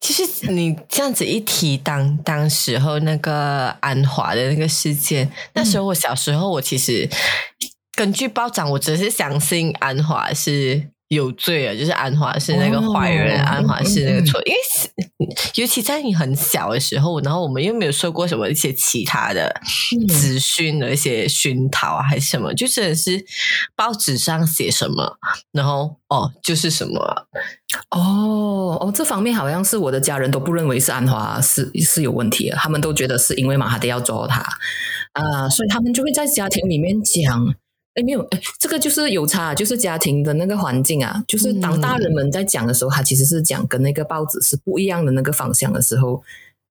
[0.00, 7.08] 其实你这样子一提，当当时候那个安华的那个事件，那时候我小时候，我其实
[7.94, 10.93] 根据报长，我只是相信安华是。
[11.14, 11.74] 有罪啊！
[11.74, 14.40] 就是安华是那个坏人，安华是那个错。
[14.44, 14.58] 因为
[15.54, 19.54] 尤其在你很小的时候，然后我们又没有受过什么一些其他的
[20.08, 23.24] 资讯的一些熏陶啊，还是什么，就真的是
[23.74, 25.16] 报纸上写什么，
[25.52, 27.26] 然后哦就是什么。
[27.90, 34.40] 哦哦，这方面好像是我的家人都不认为是安华是是有问题的，他们都觉得是因为马哈迪要抓他
[35.12, 37.54] 啊，所以他们就会在家庭里面讲。
[37.94, 46.22] 哎，没有，哎，这个就是有差，就是家庭的那个环境啊，就是当大人们在讲的时候，他其实是讲跟那个报纸是不一样的那个方向的时候，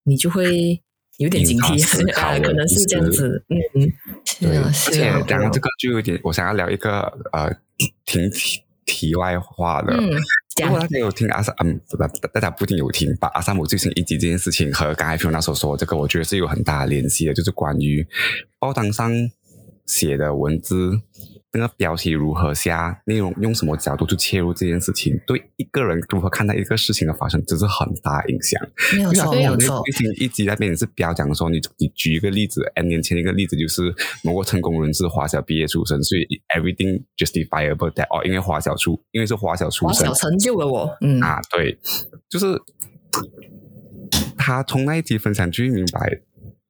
[0.05, 0.81] 你就会
[1.19, 3.57] 有点警惕，可能是这样子，嗯。
[3.75, 3.93] 嗯，
[4.41, 7.55] 对，而且讲到这个就有点，我想要聊一个呃，
[8.05, 10.11] 挺题题外话的，嗯，
[10.61, 11.97] 如果大家有听阿三，嗯，不，
[12.29, 13.31] 大家不一定有听吧？
[13.35, 18.05] 阿三姆最新一集这件事情和刚才朋友那时候说这个，我觉得是有很大的联系的，就是关于
[18.59, 19.13] 报章上
[19.87, 21.01] 写的文字。
[21.55, 28.59] 那个标题如何下，内容用什么角度去切入这件事情，对一个人如何看待一个事情的发生，这是很大影响。
[28.97, 29.83] 没有错，没有错。
[30.17, 36.23] 一集那边也是标讲说，你你举一个例子，N 年前一个例子就是某个成功人士华小毕业出身，所以
[36.57, 40.97] everything justifiable that 哦，因为华小出，因为是华小出身，华小成就了我。
[41.03, 41.79] 嗯啊，对，
[42.31, 42.59] 就是
[44.39, 46.23] 他从那一集分享就明白。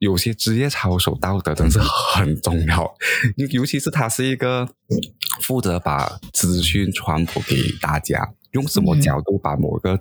[0.02, 2.92] 有些职业操守道德真是很重要，
[3.36, 4.68] 尤其是他是一个
[5.40, 10.00] 负责把资讯传播给大家，用什么角度把某个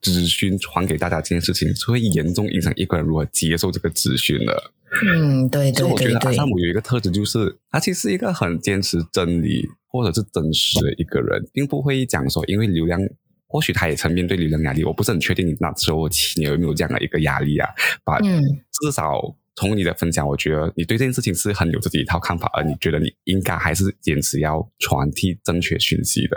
[0.00, 4.70] 资讯传给大家这件事情，是会严重影响一个人如何接受这个资讯的。
[5.04, 13.00] 嗯，对对所以我觉得阿对对，萨姆有一个特质，就是他其实是一个很坚持真理或者是真实的一个人，并不会讲说因为流量。
[13.46, 17.68] 或许他也曾面对流量压力，我不是很确定你那时候你有没有这样的一个压力啊？
[18.04, 18.42] 把嗯
[18.82, 19.20] 至少
[19.56, 26.36] 从你的分享，我觉得你对这件事情是很有自己一套看法，而你觉得你应该还是坚持要传递正确讯息的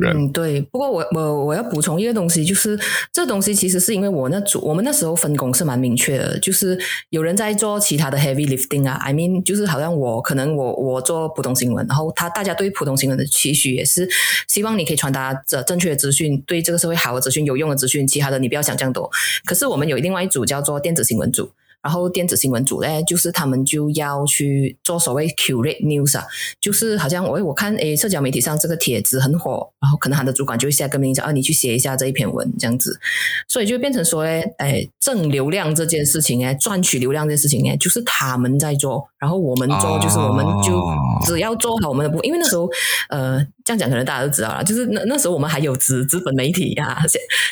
[0.00, 0.16] 人。
[0.16, 0.60] 嗯，对。
[0.60, 2.78] 不过我我我要补充一个东西，就是
[3.12, 6.78] 这东西其实是因为我那组我们那时候分工是蛮明确的，就是
[7.10, 14.08] 有人在做其他的 heavy lifting 啊，I mean 就是好像我可能我我做普通新闻，然后他大家对普通新闻的期许也是
[14.46, 19.10] 希望你可以传达着正确的资讯，对这个社会好的资讯、有用的资讯，其他的你不要想这样多。
[19.44, 21.50] 可是我们有另外一组叫做电子新闻组。
[21.84, 26.24] 然后电子新闻组呢，就是他们就要去做所谓 curate news 啊，
[26.60, 32.98] 就是好像我我看诶，社交媒体上这个帖子很火，然后可能他的主管就会下跟你讲啊，你去写一下这一篇文这样子，
[33.46, 40.96] 所以就变成说呢，诶，挣流量这件事情呢，赚取流量这件事情呢，就是他们在做，然后我们做，就是我们就哦。
[41.26, 42.68] 只要做好我们的部，因为那时候
[43.08, 46.98] 呃，这样讲可能大家都知道了，就是那那时候我们还有资资本媒体啊，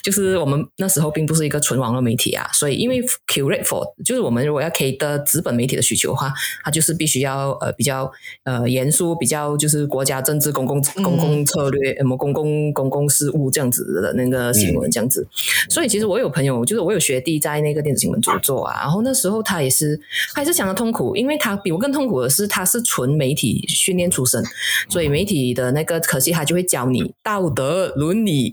[0.02, 6.32] 就是我们那时候并不是一个纯网络媒体啊，所以因为 curate for 就是我们如果要 K 的资本媒体的需求的话，
[6.64, 8.10] 它就是必须要呃比较
[8.44, 15.26] 呃严肃，比较就是国家政治、公共公共策略、什么公共公共事务这样子的那个新闻这样子。
[15.68, 20.00] 所以其实我有朋友，就是我有学弟在那个电子新闻组做啊，然后那时候他也是
[20.34, 24.42] 他也是想的痛苦，因为他比我更痛苦的是他是纯媒体训练出身，
[24.88, 28.52] 所以媒体的那个可惜他就会教你道德伦理。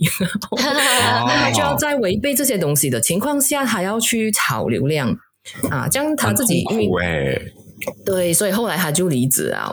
[0.51, 5.17] 那他就要在违背这些东西的情况下，还要去炒流量
[5.70, 7.54] 啊，这样他自己因为
[8.06, 9.72] 对，所以后来他就离职啊。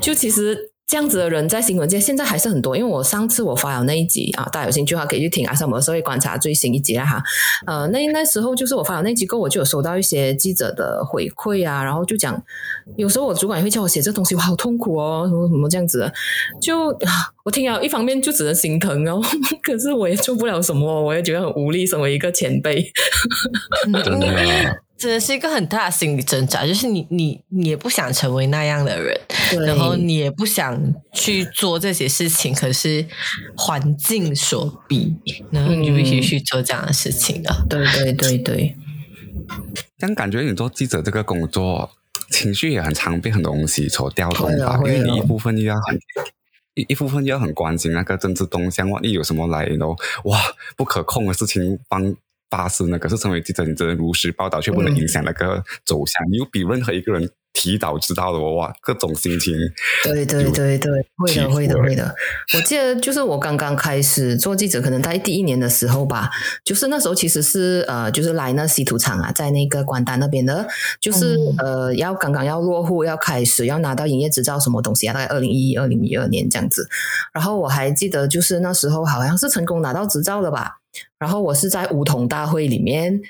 [0.00, 0.56] 就其实
[0.88, 7.22] 这样子的人在新闻界现在还是很多，因为我上次我发了那一集啊，大家有兴趣的话可以去听阿萨姆的社会观察最新一集啦哈。
[7.66, 12.42] 呃，那那时候就是我发了那集后，我就有收到一些记者的回馈啊，然后就讲，
[12.96, 16.12] 有时候我主管也会叫我写这东西，我好痛苦哦，什么什么这样子的，
[16.58, 16.86] 就
[17.44, 19.20] 我听了一方面就只能心疼哦，
[19.62, 22.90] 可是我也做不了什么，我也觉得很无力，身为一个前辈。
[24.02, 24.26] 真的。
[24.98, 29.16] 真的是一个很大的心理挣扎，就是你你你也不想成为那样的人，
[29.64, 30.76] 然后你也不想
[31.12, 33.06] 去做这些事情，可是
[33.56, 35.14] 环境所逼，
[35.52, 37.64] 然后你就必须去做这样的事情了。
[37.70, 38.76] 对对对对，
[39.96, 41.88] 这样感觉你做记者这个工作，
[42.32, 44.78] 情绪也很常被很多东西所调动吧？
[44.78, 45.96] 因为你一部分又要很
[46.74, 50.40] 一一部分又要很关心那个政治动向，万一有什么来然后哇
[50.76, 52.14] 不可控的事情帮
[52.50, 56.24] 发生呢，可是成为记者，你只能如实报道，却不能影响那个走向。
[56.30, 59.54] 你又比任何一个人提早知道的哇，各种心情。
[60.04, 62.14] 对对对对，会的会的欸会的。
[62.54, 66.30] 我记得就是我刚刚开始做记者，可能在第一年的时候吧，
[66.64, 70.66] 就是那时候其实是呃，就是来那稀土厂啊，在那个关丹那边的，
[71.00, 76.88] 就是、呃要刚刚要落户，要开始要拿到营业执照什么东西啊，大概二零一一、二零一二年这样子。
[77.32, 80.77] 然后我还记得就是那时候好像是成功拿到执照了吧，
[81.18, 83.20] 然后我是在梧桐大会里面。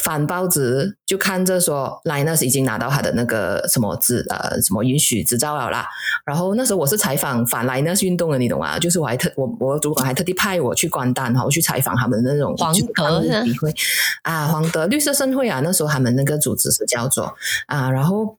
[0.00, 5.84] 翻报纸就看着说，Linus 已经拿到他的那个什么执呃什么允许执照了啦。
[6.24, 8.78] 然后那时候我是采访反 Linus 运动的，你懂吗？
[8.78, 13.20] 就是我还特我我主管还特地派我去关单，然后去采访他们的那种黄就是德
[13.60, 13.74] 会
[14.22, 17.34] 啊，黄德绿色盛会啊，那时候他们那个组织是叫做
[17.66, 18.37] 啊，然后。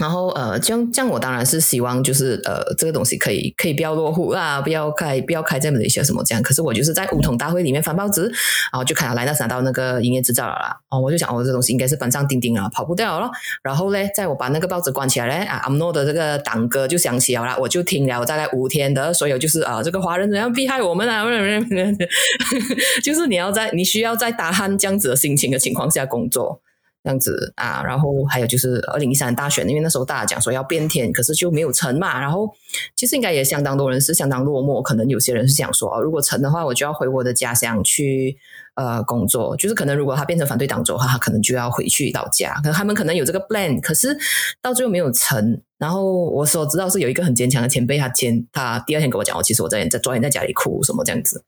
[0.00, 6.42] 然后呃，这样这样，我当然是希望就是呃，这个东西可以可以不要落户啊，不要开不要开在马来西亚什么这样。
[6.42, 10.74] 可是我就是在梧桐大会里面翻报纸，然后就看到莱纳拿到那个营业执照了啦。
[10.88, 13.30] 哦，我就想，哦，这东西应该是板上钉钉了，跑不掉了。
[13.62, 21.22] 然后嘞，在我把那个报纸关起来嘞，啊，阿诺的这个党歌就响起了啦，我就听了大概五天的所有就是啊，这个华人怎样逼害我们啊，
[23.04, 26.62] 就是你要在你需要在大汉这样子的心情的情况下工作。
[27.04, 32.20] 这样子啊，然后还有就是二零一三大选，因为那时候大家讲说要变天，可是就没有成嘛。
[32.20, 32.48] 然后
[32.94, 38.36] 其实应该也相当多人是相当落寞，可能有些人是想说，哦，如果成的话，我就要回我的家乡去
[38.76, 39.56] 呃工作。
[39.56, 42.54] 就是可能如果他变成反对党州的话，他可能就要回去老家。
[42.56, 44.16] 可能他们可能有这个 plan，可是
[44.60, 45.60] 到最后没有成。
[45.78, 51.42] 然后我所知道是有一个很坚强的前辈，他前他第二天跟我讲，哦，其实我在在昨天在家里哭什么这样子，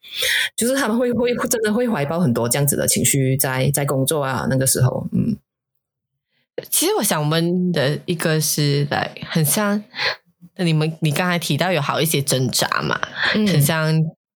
[0.57, 5.37] 就是他们会会真的会怀抱很多这样子的情绪在在工作啊那个时候，嗯。
[6.71, 9.83] 其实我想问的一个是来很像
[10.57, 13.01] 你们，你刚才提到有好一些挣扎嘛，
[13.35, 13.93] 嗯很像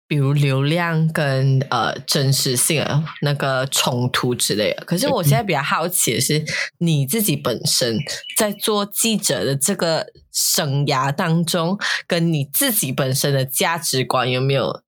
[0.08, 4.84] 比如流量跟呃真实性的那个冲突之类的。
[4.84, 6.44] 可是我现在比较好奇的是，
[6.78, 7.98] 你自己本身
[8.36, 14.82] 在做记者的这个生涯当中，跟你自己本身的价值观有没有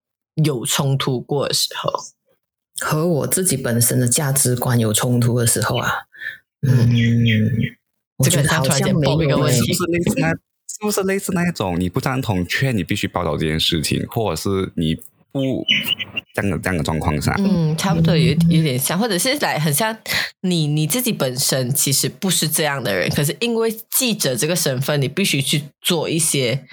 [0.45, 1.93] 有冲突过的时候？
[2.81, 5.93] 和我自己本身的价值观有冲突的时候啊，
[6.67, 6.91] 嗯，
[8.17, 10.29] 我这个觉得好突然间爆一个问题是不是类似那？
[10.31, 11.81] 是不是类似那一种？
[11.81, 14.95] 你不赞同，劝你必须报道这件事情，或者是你
[15.33, 15.65] 不
[16.35, 19.97] 这样的这样的状况下，嗯，差不多有有点像，或者是来很像
[20.43, 26.65] 你你自己本身其实不是这样的人，可是因为记者这个身份，你必须去做一些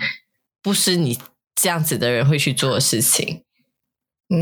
[0.62, 1.17] 不是你
[1.56, 3.41] 这样子的人会去做的事情。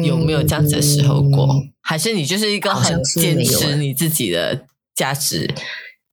[0.04, 1.46] 有没有这样子的时候过？
[1.46, 5.50] 嗯还是你就是一个很坚持你自己的价值？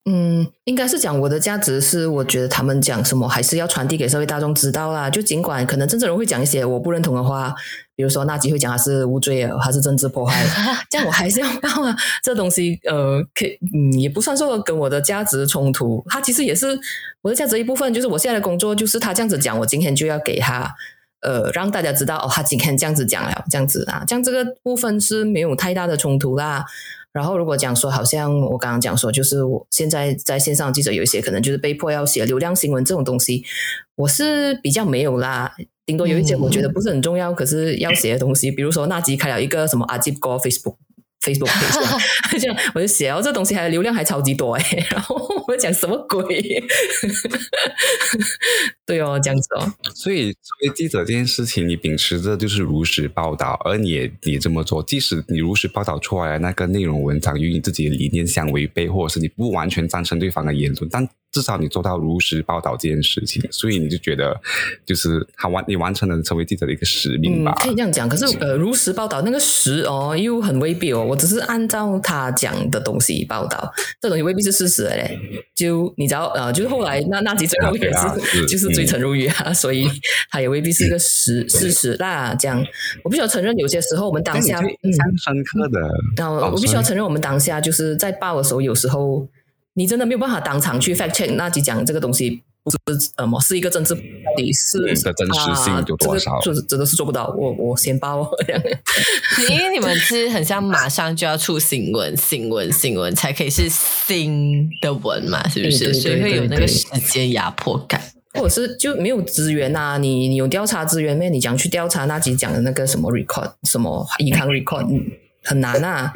[0.06, 5.10] 嗯，应该是讲我的价值是，我觉得他们讲什么还是要传递给社会大众知道啦。
[5.10, 7.54] 就尽管可能政治人会讲一些我不认同的话，
[7.94, 10.42] 比如说纳吉会讲他是无罪的，他是政治迫害，
[10.90, 11.94] 这样我还是要报啊。
[12.24, 16.66] 这东西呃，可以嗯，也不算说跟我的价值冲突，他其实也是
[17.20, 17.92] 我的价值一部分。
[17.92, 20.74] 就是我现在的工作，就是他这样子讲，我今天就要给他。
[21.22, 26.64] 呃，让大家知道哦，他今天这样子讲了，这样子啊，这样这个部分是没有太大的冲突啦。
[27.12, 33.44] 然后如果讲说，好像我刚刚讲说，就是我现在在线上记者有一些可能就是被迫要写流量新闻这种东西，
[33.96, 35.54] 我是比较没有啦。
[35.86, 40.76] 顶多有一些我觉得不是很重要，可是要写的东西，比如说纳吉开了一个什么阿吉哥 Facebook。
[41.20, 41.50] Facebook
[42.40, 46.24] 这样我就写哦，这东西还流量还超级多哎， 然后我讲什么鬼？
[48.86, 64.38] 对哦，这样子哦，所以作为记者这件事情，你秉持着就是如实报道，而你也你这么做，即使你如实报道出来的那个内容文章与你自己的理念相违背，或者是你不完全赞成对方的言论，但至少你做到如实报道这件事情，所以你就觉得
[64.84, 67.52] 就是他完你完成了成为记者的一个使命吧？
[67.52, 68.08] 嗯，可以这样讲。
[68.08, 71.04] 可是呃，如实报道那个实哦，又很未必哦。
[71.04, 75.18] 我只是按照他讲的东西报道，这东西未必是事实的嘞。
[75.54, 79.86] 就你知道呃，就是后来那那集最后也是、就是追陈如玉啊，所以
[80.30, 82.34] 他也未必是一个实事实啦。
[82.34, 82.60] 这样，
[83.04, 89.28] 我必须要承认，有些时候我们当下但你最印象深刻的，然后哦我必须要承认，我们当下就是在报的时候，有时候
[89.74, 94.00] 你真的没有办法当场去 fact check 那几讲这个东西不是呃么是一个政治，到
[94.36, 97.28] 底是嗯的真实性有多少啊这个真的是做不到。
[97.38, 98.62] 我我先报这样。
[99.48, 105.84] 因为你们是很像马上就要出新闻，新闻，新闻才可以是新的文嘛，是不是？
[105.84, 108.00] 对对对所以会有那个时间压迫感。
[108.34, 111.28] 或者是就没有资源呐、你你有调查资源没？
[111.28, 115.04] 你讲去调查那集讲的那个什么 record 什么银行 record 嗯
[115.42, 116.12] 很难啊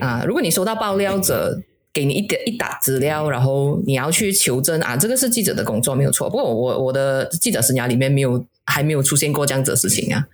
[0.00, 0.24] 啊！
[0.26, 1.60] 如果你收到爆料者
[1.92, 6.30] 给你一点一打资料，然后你要去求证啊，这个是记者的工作没有错。
[6.30, 10.26] 不过我我我的记者生涯里面没有还没有出现过这样子的事情啊。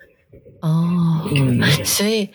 [0.60, 2.28] 哦，嗯，所以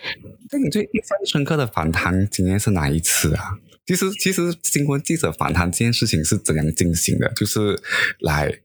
[0.52, 3.58] 那你最印象深刻的访谈经验是哪一次啊？
[3.86, 7.30] 其实，其实新闻记者访谈这件事情是怎样进行的？
[7.36, 7.78] 就是
[8.20, 8.60] 来，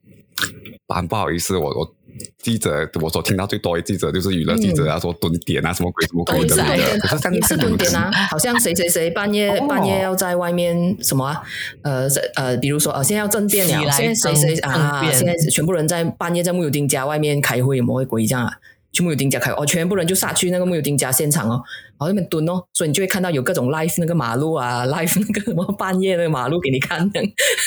[0.86, 1.94] 蛮不好意思，我我
[2.38, 11.42] 记者我所听到最多的记者就是娱乐记者啊，说蹲点啊，什么鬼什么鬼的是也是蹲点啊，好像谁谁谁半夜、哦半夜要在外面什么啊？
[11.82, 15.02] 呃呃，比如说呃，现在要政变了，现在谁谁啊？
[15.12, 18.52] 现在全部人在半夜在木有丁家外面开会，有没有鬼这样啊？
[18.92, 21.60] 去木有丁家开会，哦，全部人就杀去那个木有丁家现场哦，
[21.98, 27.20] 然后那边蹲哦，所以你就会看到有各种 live 那个马路啊，live 那个什么半夜的马路给你看的，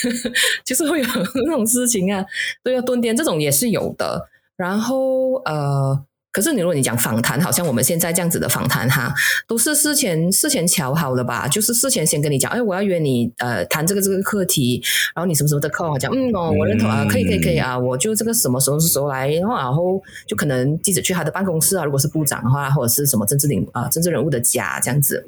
[0.66, 1.06] 就是会有
[1.46, 2.26] 那种事情啊。
[2.64, 4.28] 对啊，蹲点这种也是有的。
[4.60, 5.98] 然后呃，
[6.34, 9.14] 可是你如果你讲访谈，好像我们现在这样子的访谈哈，
[9.48, 11.48] 都是事前事前瞧好了吧？
[11.48, 14.84] 就是事前先跟你讲，哎，我要约你呃谈这个这个课题，
[15.16, 25.26] 然后你什么什么的课，我讲嗯哦，我认同啊，可以可以可以啊，我就这个什么时候时候来，然后然后就可能记者去他的办公室啊，如果是部长的话，或者是什么政治领啊、政治人物的家这样子。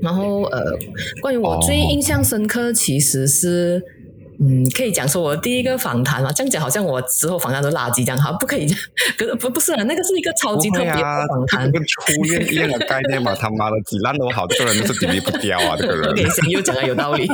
[0.00, 0.76] 然后呃，
[1.22, 3.80] 关于我最哦印象深刻，其实是。
[4.40, 8.82] 嗯，可以讲说我第一个访谈嘛，这样讲好像我之后访谈都垃圾这样，哈不可以这样。
[9.16, 11.70] 可是不不是啊，那个是一个超级特别的啊，访谈。
[11.70, 13.34] 跟初恋一样的概念嘛。
[13.34, 16.10] 他妈的，几烂都好，这个人就是 delete 不掉啊，这个人。
[16.12, 17.28] OK，先又讲的有道理。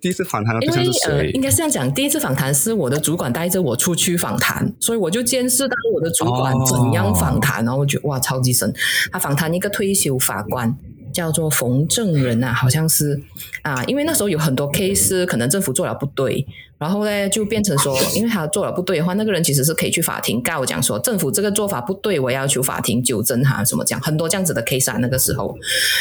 [0.00, 1.40] 第一次访谈的因为对象是呃，谁应？
[1.40, 8.72] 该是这样讲，第一次访谈是我的主管带着我出去访谈，所以我就见识到我的主管哦怎样访谈，然后我觉得哇，超级神。
[9.10, 10.76] 他访谈一个退休法官。
[11.18, 13.20] 叫做冯正仁啊，好像是
[13.62, 16.46] 啊，因为那时候有很多 case 可能政府做了不对，
[16.78, 25.58] 然后呢就变成说，因为他做了不对的话，那个人其实是可以去法庭告讲说政府这个做法不对，我要求法庭纠正他什么讲，很多这样子的 case 啊，那个时候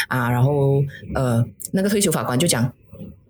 [0.08, 0.84] 啊，然后
[1.16, 2.72] 呃，那个退休法官就讲。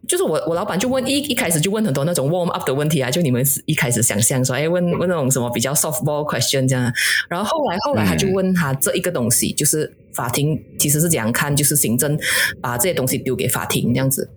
[0.08, 6.92] 就是我，我老板就问一一开始就问很多那种 warm up 的问题啊，就你们一开始想象说，哎，问问那种什么比较 softball question 这样，
[7.30, 12.18] 然后后来后来他就问他这一个东西，就是法庭其实是怎样看，就是行政
[12.62, 14.30] 把这些东西丢给法庭这样子。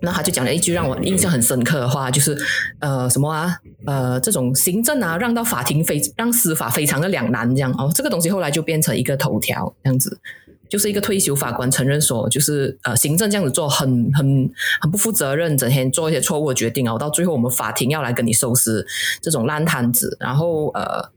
[0.00, 2.38] 那他就讲了一句让我印象很深刻的话，就是
[2.78, 10.20] 呃什么啊呃这种行政啊让到法庭非让司法非常的两难这样哦，这个东西后来就变成一个头条这样子。
[10.68, 14.50] 就是一个退休法官承认说，就是呃，行政这样子做很很
[14.80, 18.86] 很不负责任，整天做一些错误的决定，然后到最后我们法庭要来跟你收拾
[19.20, 21.10] 这种烂摊子，然后呃。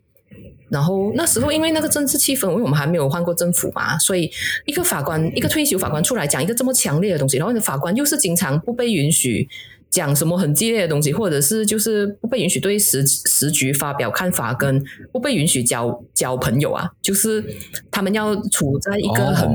[0.70, 4.32] 然后那时候，因为那个政治气氛，因为我们还没有换过政府嘛，所以
[4.66, 9.50] 一个法官，一个退休法官出来讲一个这么强烈的东西，然后法官又是经常不被允许。
[9.91, 14.81] 讲什么很激烈的东西，或者是就是不被允许对时时局发表看法，跟
[15.12, 17.44] 不被允许交交朋友啊，就是
[17.92, 19.50] 他们要处在一个很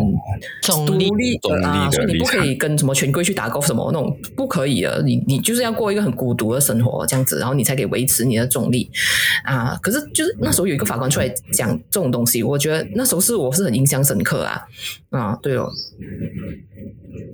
[0.86, 1.08] 独立
[1.64, 8.90] 啊，所以你不可以跟什么权贵去打勾什么那种，不可以的，你你就是要过一个很孤独的生活这样子，然后你才可以维持你的中立
[9.42, 9.78] 啊。
[9.80, 14.60] 可是就是那时候有一个法官出来讲这种东西，我觉得那时候是我是很印象深刻啊
[15.08, 15.70] 啊，对哦，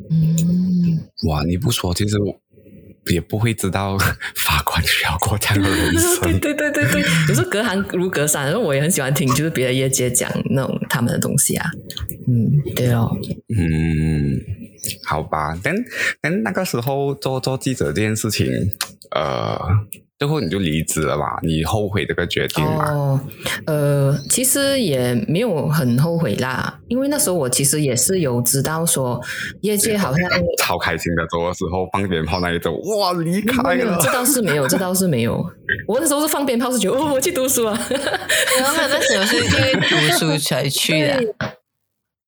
[0.09, 2.33] 嗯，哇，你不说，其实我。
[3.07, 3.97] 也不会知道
[4.37, 6.21] 法官需要过这样的人生。
[6.41, 11.71] 对对对对对，有时候隔行如隔山，然后我也很喜欢听，就是别的业界讲那种他们的东西啊。
[12.29, 13.11] 嗯，对哦。
[13.57, 14.41] 嗯，
[15.05, 15.75] 好吧，但
[16.21, 18.47] 但那个时候做做记者这件事情，
[19.15, 19.59] 呃。
[20.19, 21.27] 最后你就离职了嘛？
[21.43, 22.85] 你后悔这个决定吗？
[22.93, 23.21] 哦，
[23.67, 29.21] 呃，其实也没有很后悔啦，因为那时候我其实也是有知道说，
[29.63, 30.31] 业界好像
[30.63, 33.99] 超开心的走的时候放鞭炮那一种，哇，离开了。
[34.01, 35.45] 这倒是没有，这倒是没有。
[35.89, 37.77] 我那时候是放鞭炮是觉得哦，我去读书啊。
[37.91, 41.21] 然后那时候是因为 读书才去的。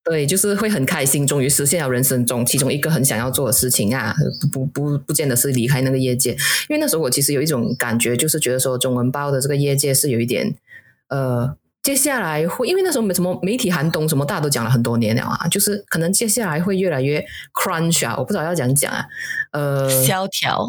[0.05, 4.15] 对，就是会很开心，终于实现了人生中其中一个很想要做的事情啊！
[4.53, 6.33] 不不不，不见得是离开那个业界，
[6.69, 10.55] 因为那时候我其实有一种感觉，就是觉得说中文报的这个业界是有一点，
[11.09, 17.25] 呃，接下来会，因为那时候什么媒体寒冬什么，大家都讲了很多年了啊，就是可能接下来会越来越
[17.55, 19.07] crunch 啊，我不知道要讲讲啊，
[19.53, 20.67] 呃，萧条、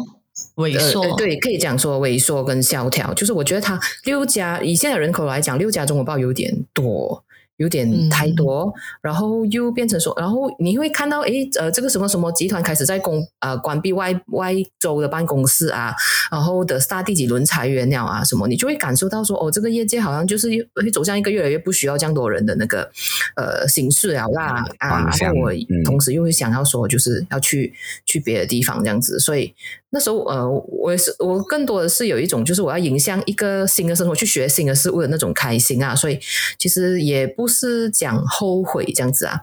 [0.54, 7.22] 萎缩，对，可以讲说萎缩跟萧条，就是我觉得它六家以现在人口来讲，六家中文报有点多。
[7.56, 15.94] 有点太多，然后又变成说，然后你会看到，诶，呃，这个什么什么集团开始在公呃关闭外外州的办公室啊，
[16.30, 22.90] 然后的大第几轮裁员了啊，什么，你就会感受到说，哦，这个业界好像就是会走向一个越来越不需要这样多人的那个
[23.36, 25.50] 呃形式了啦啊，然后我
[25.84, 27.72] 同时又会想要说，就是要去
[28.04, 29.54] 去别的地方这样子，所以。
[29.96, 35.96] 那时候，呃，我也是，我更多的是有一种，就是我要迎向一个新的生活，去学新的事物的那种开心啊。
[35.96, 36.18] 所以，
[36.58, 39.40] 其实也不是讲后悔这样子啊。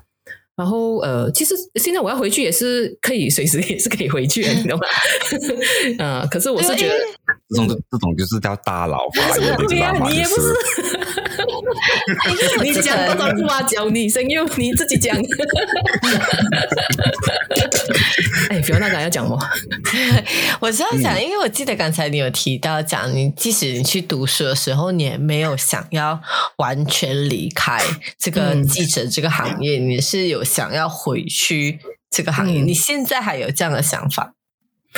[0.56, 4.86] 然后，呃，其实现在我要回去也是可以，随时也是可以回去的，你懂吗？
[5.98, 6.94] 呃，可是我是觉得
[7.50, 10.08] 这种这种就是叫大佬发言，你知道吗？
[10.12, 10.54] 你也不是，
[12.62, 15.18] 你讲不懂花教你声优，你自己讲。
[18.50, 19.38] 哎，不要那个要讲吗？
[20.60, 26.22] 我是要讲，因为我记得刚才你有提到讲，你即使你去读书的时候，你也没有想要
[26.58, 27.82] 完全离开
[28.18, 31.80] 这个记者这个行业，你是有想要回去
[32.10, 32.62] 这个行业。
[32.62, 34.34] 你现在还有这样的想法？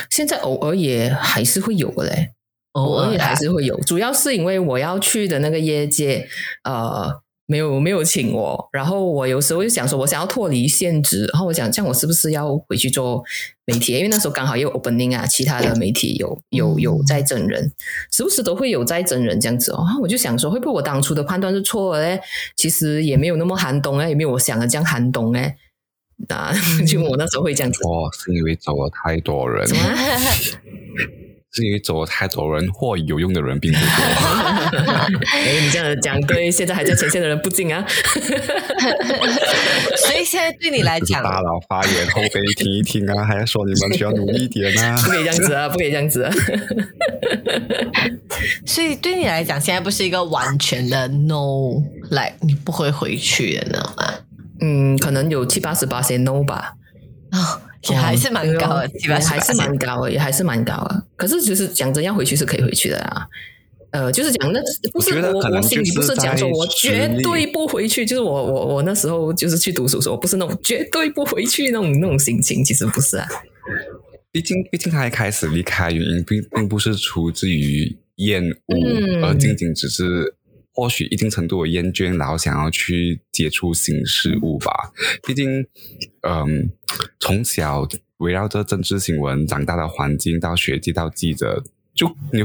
[0.10, 2.32] 现在偶尔也还是会有的嘞，
[2.74, 6.28] 偶尔也还是会有，主要是因为我要去的那个业界，
[6.64, 7.22] 呃。
[7.48, 13.24] 没有没有请我，然后我有时候就想说，我想要脱离现职，然后我想，这样我是不是要回去做
[13.66, 13.94] 媒体？
[13.94, 17.72] 因为那时候刚好有 opening 啊，其他的媒体有有有在整人，
[18.12, 19.86] 时不时都会有在整人这样子哦。
[20.02, 22.20] 我就想说，会不会我当初的判断是错的嘞？
[22.56, 25.56] 其实也没有那么寒冬哎，也没有我想的这样寒冬哎。
[26.30, 26.52] 啊，
[26.88, 27.84] 就我那时候会这样子。
[27.84, 29.68] 哦，是因为走了太多人。
[31.56, 33.88] 是因为走了太多人或有用的人并不多。
[35.32, 37.86] 哎，你这样讲对现在还在前线的人不敬啊。
[39.98, 46.34] 所以现在对你来讲，大佬发言后辈听一听啊，还要说你们需要努力一点啊， 不可以这样子啊， 不可以这样子啊。
[48.66, 51.82] 所以对你来讲，现在不是一个完全的 no，
[52.12, 54.14] 来你不会回去的，吗？
[54.60, 56.74] 嗯，可能有七八十八些 no 吧。
[57.32, 57.62] 啊。
[57.90, 61.04] 也还是蛮高的，也还是蛮高的，也还是蛮高的。
[61.16, 63.28] 可是，就是讲真，要回去是可以回去的啦。
[63.92, 64.60] 呃，就是讲那
[64.92, 68.06] 不是我，我心里不是讲说我绝对不回去。
[68.06, 73.28] 就是我，我，我那时候就是去读书时候，不是那种绝对不回去那种那种心情，其实不是啊。
[74.32, 80.35] 毕竟，毕竟他一开始离开原因，并并不是出自于厌恶，而仅仅只是。
[80.76, 84.92] 或许一定程度的厌倦，然后想要去接触新事物吧。
[85.26, 85.66] 毕竟，
[86.22, 86.70] 嗯，
[87.20, 91.64] 从小围绕着政治新闻长大的环境，到学界，到记者，
[91.94, 92.44] 就你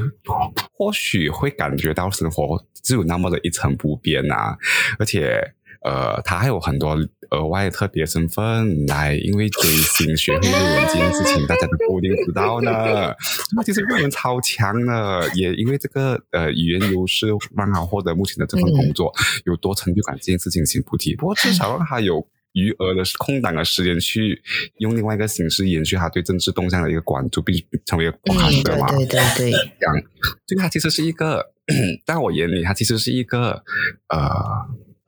[0.72, 4.56] 或许会感觉到生活只有那么的一成不变啊，
[4.98, 5.52] 而且。
[5.82, 6.96] 呃，他还有很多
[7.30, 13.14] 额外特别身份来，因为追星学会日文这件事情，大家都不一定知道呢。
[13.56, 19.12] 他其实日文超强的，也因为这个呃语言优势，让他获得目前的这份工作
[19.44, 21.14] 有多成就感，这件事情先不提。
[21.16, 24.42] 不过至少让他有余额的空档的时间去
[24.78, 27.56] 用另外一个形式延续他对政治动向的一个关注，并
[27.86, 28.88] 成为一个嗯，podcaster 嘛。
[28.90, 30.02] 对对对对，这样，
[30.46, 31.52] 这个他其实是一个，
[32.04, 33.62] 在我眼里，他其实是一个
[34.08, 34.28] 呃，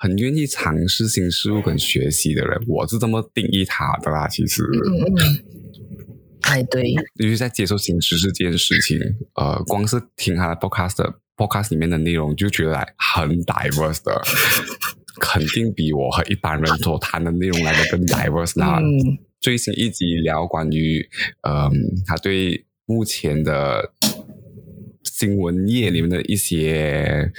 [0.03, 4.27] 很愿意尝试新事物跟学习的人，我是这么定义他的啦。
[4.27, 5.45] 其实，嗯嗯，
[6.41, 6.91] 哎对，
[7.21, 8.99] 尤其在接受新知识这件事情，
[9.37, 14.21] 呃，光是听他的 podcast podcast 里面的内容，就觉得很 diverse 的，
[15.23, 18.81] 肯定比我和一般人所谈的内容来的更 diverse 啦。
[18.81, 21.09] 嗯最新一集聊关于，
[21.43, 21.71] 嗯、
[22.07, 23.93] 他对目前的
[25.05, 27.31] 新闻业里面的一些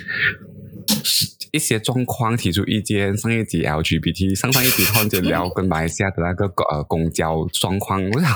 [1.53, 3.15] 一些状况提出意见。
[3.15, 8.29] 上一集 LGBT，上上一集突然间聊跟马来西亚的那个呃公交状况，我想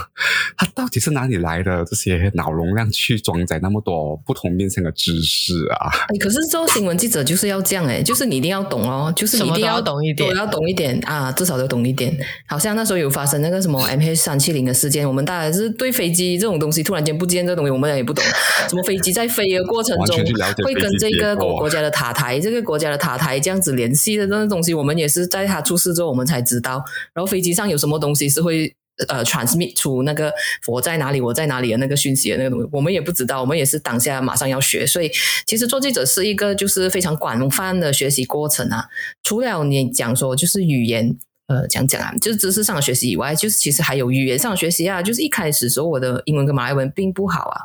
[0.56, 5.90] 他到底是哪里来的这些脑容量去装载那么多不同面向的知识啊？
[6.10, 12.16] 哎，可是做新闻记者就是要这样哎，就是你一定要懂哦，就是你一定要懂一点都要懂一点啊，至少要懂一点。
[12.46, 18.24] 好像那时候有发生那个什么 MH 三七零的事件，我们大概是对飞机这种东西突然间不见这东西，我们也不懂。
[18.70, 20.18] 什么飞机在飞的过程中
[20.64, 26.84] 会跟这个国国家的塔台，这个国家的塔塔台这样子联系的那种东西，我们也是在他出事之后我们才知道。
[27.14, 28.76] 然后飞机上有什么东西是会。
[29.08, 30.34] 呃，transmit 出那个
[30.66, 35.12] 我在哪里，我在哪里的那个讯息的那个东西，我们也不知道，我们也是当下马上要学，所以
[35.46, 38.88] 其实做记者是一个就是非常广泛的学习过程啊。
[39.22, 45.00] 除了你讲说就是语言，呃，讲讲啊，就是知识上的学习以外，就是其实还有语言上的学习啊。
[45.00, 47.62] 就是一开始时候我的英文跟马来文并不好啊，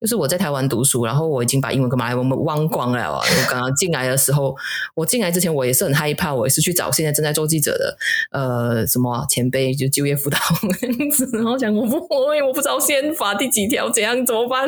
[0.00, 3.12] 就是我在台湾读书，然后我已经把英文跟马来文忘光了。
[3.16, 4.56] 我刚刚进来的时候，
[4.94, 7.96] 我进来之前我也是很害怕，我也是去找现在正在做记者的
[8.30, 10.38] 呃什么前辈，就就业辅导
[10.80, 14.66] 这样子，然后讲我不会，我不知道宪法第几条怎样怎么办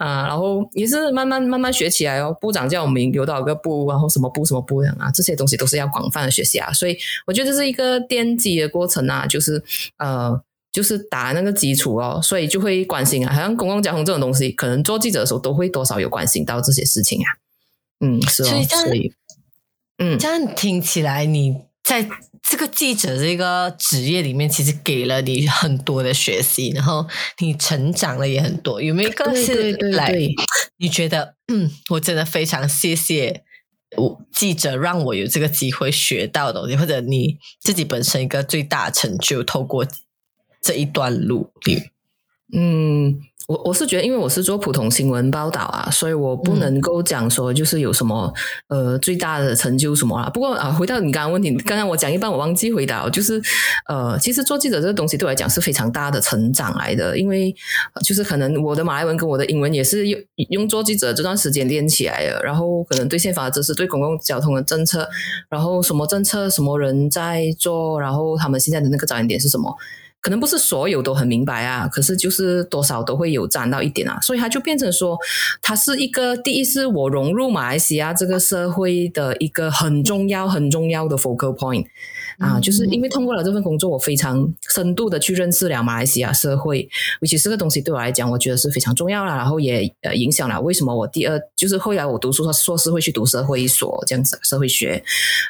[0.00, 2.36] 啊，然后也是慢慢慢慢学起来哦。
[2.40, 6.72] 部长叫我们留多少个部，然后什么部什么部这样啊，这些东西都是要广泛的学习啊。
[6.72, 9.62] 所以我觉得这是一个奠基的过程啊，就是
[9.98, 10.42] 呃。
[10.72, 17.28] 就是打那个基础哦，所以就会关心啊，好像公共交通这种东西，可能做记者的时候都会多少有关心到这些事情啊。
[18.00, 19.12] 嗯，是哦，所以
[19.98, 22.08] 嗯，这样听起来，你在
[22.42, 27.06] 这个记者这个职业里面，其实给了你很多的学习，然后
[27.38, 28.80] 你成长了也很多。
[28.80, 30.34] 有没有一个对是对对来对，
[30.78, 33.42] 你觉得嗯，我真的非常谢谢
[33.96, 39.86] 我记者让我有这个机会学到的东西，或者你自己本身一个最大的成就，透过
[40.60, 41.90] 这一段路里，
[42.52, 48.32] 嗯，我我是觉得，因为我是做普通新闻报道啊，所以我不能够讲说就是有什么、
[48.68, 50.28] 呃最大的成就什么啦。
[50.28, 53.40] 不过啊，回到你刚刚问题，刚刚我讲一半我忘记回答，就是
[53.88, 57.54] 呃，其实做记者这个东西对我来讲是非常大的成长来的，因为
[57.94, 65.08] 呃就是可能我的马来文跟我的英文也是用用做记者这段时间练起来的，然后可能对宪法的知识、对公共交通的政策，
[65.48, 69.76] 然后什么政策什么人在做，然后他们现在的那个着眼点是什么。
[70.20, 75.18] 可能不是所有都很明白啊，可是就是多少都会有沾到一点啊，所以它就变成说，
[75.62, 81.86] 它是一个第一是我融入马来西亚这个社会的一个很重要很重要的 focal point
[82.38, 86.88] 啊，嗯就是因为通过了这份工作，我非常深度的去认识了马来西亚社会，
[87.20, 95.02] 尤其这个东西对我来讲，我觉得是非常重要了，然后也呃影响了为什么我第二就是后来我读书硕士会去读社会所这样子社会学，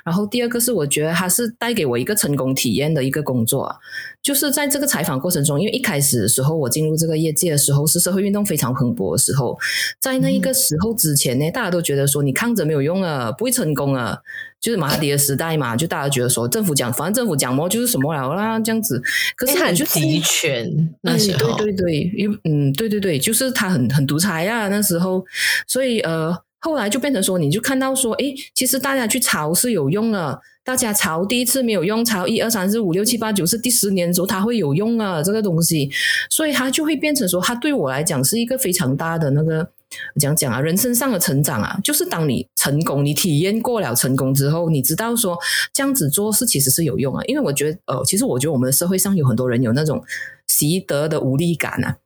[0.05, 3.77] 然后第二个是我觉得它是带给我一个成功体验的一个工作啊。
[4.23, 9.59] 就是在这个采访过程中，因为一开始的时候，我进入这个业界的时候是社会运动非常蓬勃的时候，
[9.99, 14.19] 在那一个时候之前呢，大家都觉得说你抗争没有用啊，不会成功啊，
[14.61, 19.03] 就是马哈迪的时代嘛，就大家觉得说政府讲，反正政府讲么就是什么了啦，这样子。
[19.37, 25.25] 可是它很集权那时候，哎对对对，因嗯，对对对，就是他很很独裁啊，那时候，
[25.67, 30.39] 所以呃，后来就变成说，你就看到说，诶，其实大家去吵是有用的，
[30.71, 35.91] 大家抄第一次没有用，抄一二三四五六七八九是第十年的时候，它会有用啊，这个东西，
[36.31, 39.73] 所以它就会变成说，它对我来讲是一个非常大的那个。
[40.21, 45.37] 讲讲啊，人生上的成长啊，就是当你成功，你体验过了成功之后，你知道说
[45.73, 47.21] 这样子做是其实是有用啊。
[47.25, 50.01] 因为我觉得，呃，其实我觉得我们社会上有很多人有那种
[50.47, 51.97] 习得的无力感啊，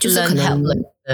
[0.00, 0.64] 就是可 Learn 能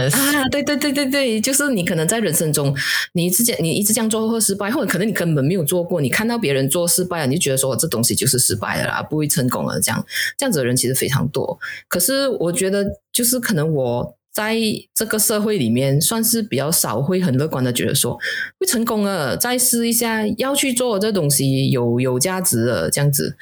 [0.04, 2.74] 啊，对对对对对，就是你可能在人生中，
[3.12, 10.04] 你一直这样，你一直这样做会失败，或者可能你根本没有做过，你看到别人做失败了，你就觉得说这东西就是失败了啦，不会成功了，这样
[10.36, 11.58] 这样子的人其实非常多。
[11.88, 14.54] 可是我觉得，就是可能我在
[14.94, 18.18] 这个社会里面，算是比较少会很乐观的觉得说
[18.60, 23.36] 会成功了，再试一下，要去做这东西有有价值的这样子，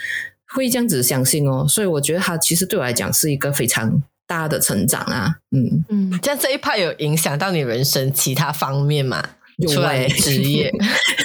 [0.54, 1.66] 会这样子相信哦。
[1.68, 5.84] 所以我觉得他其实对我来讲是一个非常大的成长啊，嗯。
[5.88, 9.22] 嗯，这样这一派有影响到你人生其他方面吗？
[9.58, 10.68] 有哎、职业，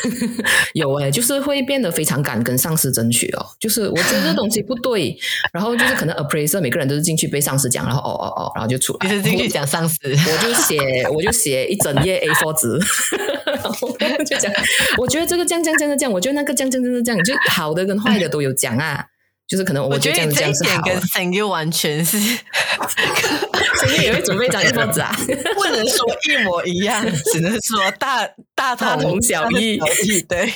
[0.76, 3.43] 有哎、就是会变得非常敢跟上司争取哦。
[3.60, 5.18] 就是我觉得这东西不对，
[5.52, 9.10] 然后就是可能 appraiser 每个人都是进去被上司讲，然后哦哦哦，然后就出来。
[9.10, 10.78] 就是进去讲上司，我就写，
[11.12, 12.80] 我就写一整页 A4 纸，
[13.97, 14.54] 然后就讲，
[15.00, 19.04] 我觉得这个这样这样这样这样，我觉得那个这样这样这样这样，就好的跟坏的都有讲啊。
[19.50, 22.20] 就是可能我觉得你这一点跟声优完全是
[23.82, 25.12] 所以也会准备一张 A4 纸啊。
[25.56, 29.80] 不能说一模一样，只能说大 大大同小异
[30.28, 30.54] 对，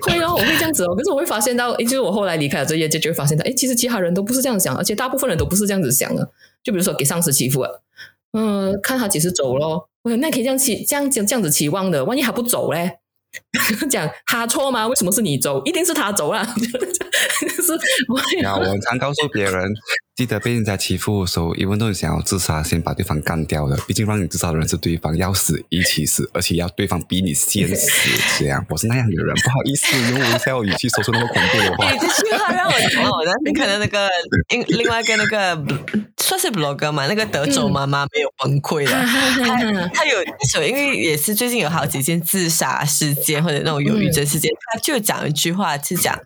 [0.00, 0.94] 会哦，我会这样子哦。
[0.96, 6.30] 可是我会发现到，诶，就是我后来离开了这业界，就会发现到，诶，其实其他人都不是这样想，而且大部分人都不是这样子想的。
[6.64, 7.82] 就比如说给上司欺负了，
[8.32, 9.88] 嗯、看他几时走咯。
[10.02, 12.98] 我那可以这样期这样这样这样子期望的，万一他不走嘞？
[13.90, 14.86] 讲他错吗？
[14.88, 15.62] 为什么是你走？
[15.64, 16.44] 一定是他走啊。
[17.40, 17.72] 就是
[18.12, 19.64] 我会然后我常告诉别人，
[20.14, 23.74] 记得被人家欺负的时候，因为都是想要自杀，先把对方干掉的。
[23.86, 28.10] 毕竟让你自杀的人是对方，要死一起死，而且要对方比你先死。
[28.38, 31.90] 这样，我是那样的人，不好意思，用我一下我语气说出那么恐怖的话。
[31.90, 31.98] 你。
[32.14, 34.10] 这句话让我想到我当时看到那个
[34.50, 35.64] 另另外一个那个
[36.18, 38.92] 算是 blog 嘛，那个德州妈妈没有崩溃了。
[38.92, 40.18] 他他有
[40.52, 46.18] 说，因为也是最近有好几件自杀事件或者那种忧郁症事件，他就讲一句话是讲，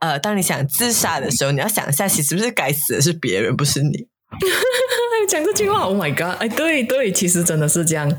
[0.00, 4.06] 呃，当你想自杀的时候，你要想一下，其实不是该死的是别人， 不是你。
[5.26, 6.36] 讲这句话，Oh my god！
[6.38, 8.12] 哎，对对，其实真的是这样。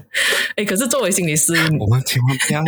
[0.55, 2.63] 哎，可是作为心理师， 我们千万不要，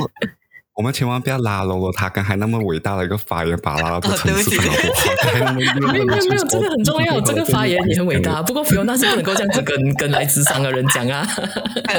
[0.76, 5.32] 我们千万不要拉拢了他刚才那么伟大的一个发言，把他拉到哦对不起城市好不好？
[5.32, 8.44] 还那么没有没有没有，这个很重要，这个发言也很伟大。
[8.44, 11.28] 不过 Fiona 是不能够这样子跟跟来智商的人讲啊，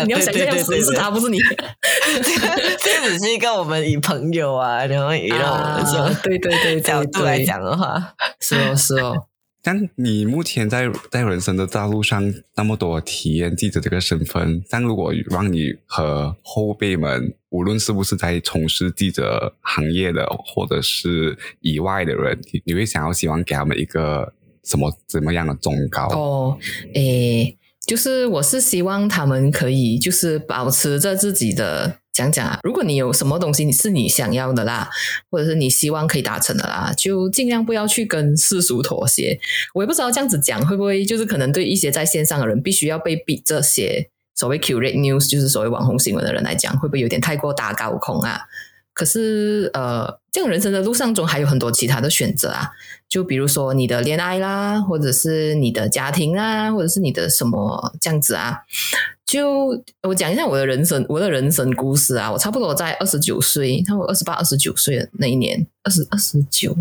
[0.07, 6.17] 你要想这样死是他，不是你这只是一个我们以朋友啊，然后以那啊种。
[6.23, 9.27] 对对对，角度来，讲的话，是哦是哦。
[9.63, 24.33] 但你目前在在人生的道路上那么多体验记者这个身份，但如果让你和后辈们，无论是不是在从事记者行业的，或者是以外的人，你你会想要希望给他们一个
[24.65, 26.07] 什么怎么样的忠告？
[26.09, 26.59] 哦，
[26.95, 27.57] 诶，
[27.87, 34.91] 就是我是希望他们可以就是保持着自己的讲讲啊，如果你有什么东西你是你想要的啦，
[35.31, 39.39] 或者是你希望可以达成的啦，就尽量不要去跟世俗妥协。
[39.73, 48.41] 我也不知道这样子讲会不会就是可能对一些在线上的人必须要被逼这些所谓 curate news，就是所谓网红新闻的人来讲，会不会有点太过打高空啊？
[48.99, 52.69] 可是，呃，这样人生的路上中还有很多其他的选择啊，
[53.09, 58.59] 就比如说你的恋爱啦，或者是你的家庭啊，或者是你的什么这样子啊。
[59.25, 59.69] 就
[60.03, 62.33] 我讲一下我的人生，我的人生故事啊。
[62.33, 66.77] 我差不多在二十九岁，差不多二十八、二十九岁的那一年，二十二十九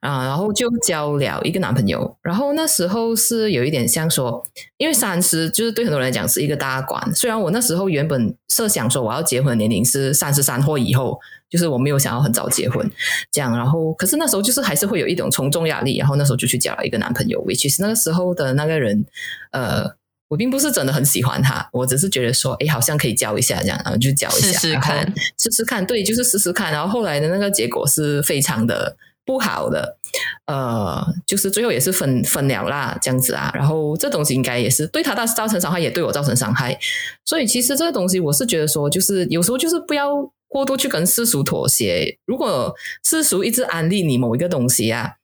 [0.00, 2.16] 啊，然后就交了一个男朋友。
[2.22, 4.44] 然后那时候是有一点像说，
[4.76, 7.14] 因为三十就是对很多人来讲是一个大关。
[7.14, 12.90] 虽然我那时候原本设想说我要结婚的年龄是三十三或以后，就是我没有想要很早结婚
[13.30, 13.56] 这样。
[13.56, 19.04] 然后可是那时候就是还是会有一种从众压力，然后那时候就去交了一个男朋友，which is 那个时候的那个人，
[19.52, 19.98] 呃。
[20.30, 26.70] 我并不是真的很喜欢他，我只是觉得说，哎，好像可以交一下这样，然后就交一下，试试看试试看，对，就是试试看。
[26.70, 28.94] 然后后来的那个结果是非常的
[29.28, 29.98] 不好的，
[30.46, 33.52] 呃，就是最后也是分分了啦，这样子啊。
[33.54, 36.78] 然后这东西应该也是对他造造成伤害，也对我造成伤害。
[37.26, 40.10] 所以其实这个东西，我是觉得说，就是有时候就是不要
[40.48, 42.16] 过度去跟世俗妥协。
[42.24, 42.74] 如果
[43.04, 45.16] 世俗一直安利你某一个东西啊，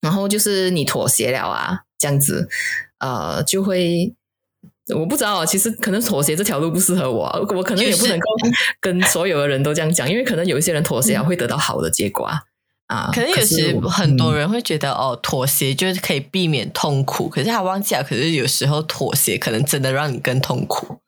[0.00, 2.48] 然后就是你妥协了啊，这样子，
[3.00, 4.14] 呃，就会。
[4.96, 7.24] 我不知道，其实可能妥协这条路不适合我，
[7.56, 8.26] 我可能也不能 够
[8.80, 12.40] 跟所有的人都这样讲，因为可能有一些人妥协会得到好的结果啊。
[12.88, 20.98] 啊，可能有是时很多嗯人会觉得、哦，妥协就是可以避免痛苦，可是他忘记了，可是有时候妥协可能真的让你更痛苦。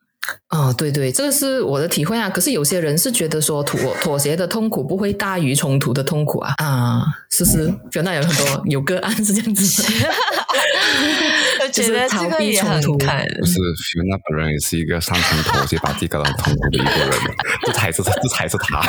[0.49, 2.27] 哦，对对，这个是我的体会啊。
[2.27, 9.89] 可是有些人是觉得说妥妥协的痛苦不会大于冲突的痛苦啊啊，是是，就那有很多有个案是这样子的。
[11.65, 17.11] 我觉得这个也很看，不是 Fiona 本人也是一个擅长妥协，把自己搞得很痛苦的一个人，
[17.65, 18.81] 这才是这才是他。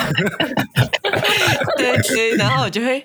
[1.79, 3.03] 对对，然后我就会，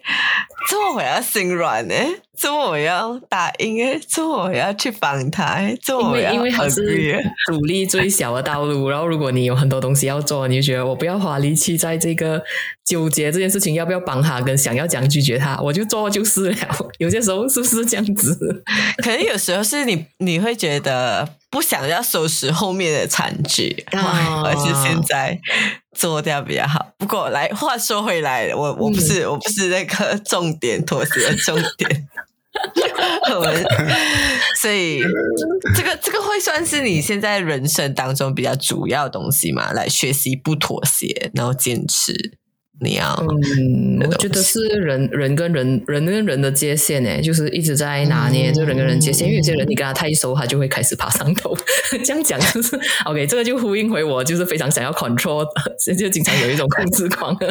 [0.70, 1.96] 这么我要心软呢，
[2.38, 12.42] 这么我要答应哎，这么我要去帮他哎，这么我要因为它是阻力最小的道路，然后如果你有很多东西要做，你就觉得我不要花力气在这个
[12.86, 16.58] 纠结这件事情要不要帮他，跟想要讲拒绝他，我就做就是了。
[17.00, 18.64] 有些时候是不是这样子？
[19.04, 25.38] 可能有时候是你你会觉得不想要收拾后面的残局，啊而是现在
[25.94, 26.94] 做掉比较好。
[26.98, 32.08] 不过来话说回来，我我不是、我不是那个重点妥协的重点。
[33.34, 33.66] 我们
[34.62, 35.02] 所以
[35.76, 39.72] 这个这个会算是你现在人生当中比较主要的东西嘛？
[39.72, 42.38] 来学习不妥协，然后坚持。
[42.84, 43.14] 你要，
[43.60, 49.28] 嗯，我觉得是人人跟人人跟人的界限呢，就是一直在拿捏就人跟人界限。
[49.28, 51.56] 因为有些人你跟他太熟，他就会开始爬上头。
[52.04, 52.76] 这样讲就是
[53.06, 55.46] OK，这个就呼应回我，就是非常想要 control，
[55.96, 57.38] 就经常有一种控制狂。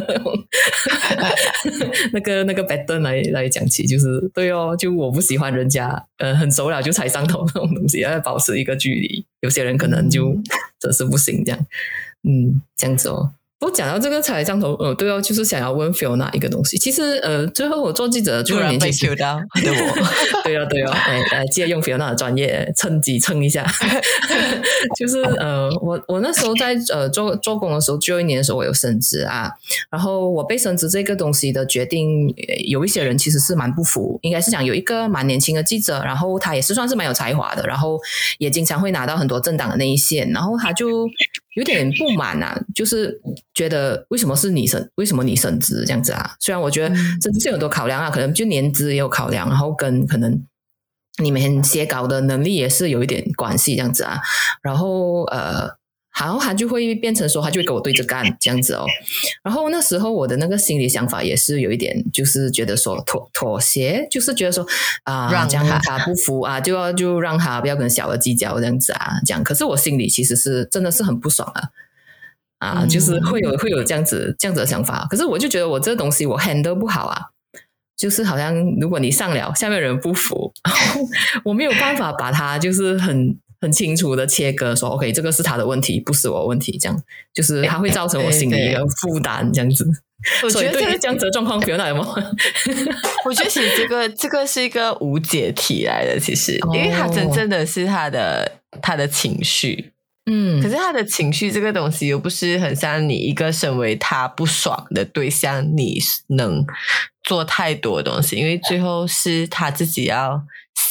[2.12, 9.24] 那个那个 b a t e n 来来讲起，就是对哦，就我不喜欢人家呃很熟了就踩上头那种东西，要保持一个距离。
[9.42, 10.36] 有些人可能就
[10.80, 11.66] 真是不行，这样，
[12.28, 13.30] 嗯，这样子哦。
[13.60, 16.78] 我讲到这个才上头，呃，对哦，就是想要问 Fiona 一个东西。
[16.78, 19.94] 其实，呃，最后我做记者就然被 Q 到，对我，
[20.42, 23.66] 对哦，对哦，哎，呃，借用 Fiona 的专业蹭机蹭一下。
[24.96, 29.50] 就是呃，我我那时候在呃做做工的时候，最后一年的时候我有升职啊。
[29.90, 32.34] 然后我被升职这个东西的决定，
[32.66, 38.00] 有一些人其实是蛮不服，应该是讲有一个蛮年轻的记者，然后他也是算是蛮有才华的，然后
[38.38, 41.06] 也经常会拿到很多政党的那一线，然后他就。
[41.54, 43.20] 有点不满啊，就是
[43.54, 46.36] 觉得为什么是你升，为什么你升职这样子啊？
[46.40, 50.46] 虽然我觉得这是有很多考量啊，可能就年资也有考量，然后跟可能
[51.22, 54.20] 你们写稿的能力也是有一点关系这样子啊，
[54.62, 55.79] 然后呃。
[56.20, 58.84] 然后他就会变成说，他就会跟我对着干这样子哦。
[59.42, 64.66] 然后那时候我的那个心理想法也是有一点，就是觉得说妥妥协，就是觉得说
[65.04, 69.42] 啊，让他不服啊，就要就让他不要跟小的计较这样子啊，这样。
[69.42, 71.50] 可是我心里其实是真的是很不爽
[72.58, 75.06] 啊，啊，就是会有会有这样子这样子的想法。
[75.08, 77.18] 可是我就觉得我这东西我 handle 不好啊，
[77.96, 80.52] 就是好像如果你上了，下面人不服，
[81.44, 83.38] 我没有办法把他就是很。
[83.60, 87.02] 很清楚的切割，说 OK，这个是他的问题，不是我问题，这样
[87.34, 89.86] 就是他会造成我心里一个负担，这样子。
[90.42, 92.06] 我觉得 这个这样子的状况，比如哪有吗？
[93.24, 98.50] 我觉得其实这个这个是一个无解题来的，其实，因为他真正的是他的
[98.82, 99.92] 他的情绪，
[100.30, 105.98] 嗯，可是他的情绪这个东西又不是很像你一个身为他不爽的对象，你
[106.28, 106.64] 能
[107.22, 110.42] 做太多东西，因为最后是他自己要。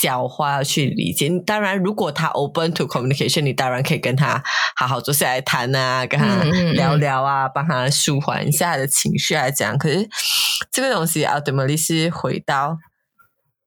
[0.02, 4.42] 消化去理解，当然，如果他 open to communication，你当然可以跟他
[4.78, 6.44] 好好坐下来谈啊，跟他
[6.74, 9.78] 聊聊啊，帮他舒缓一下他的情绪啊，这样。
[9.78, 10.10] 可是
[10.72, 12.78] 这个东西 ultimately 是回到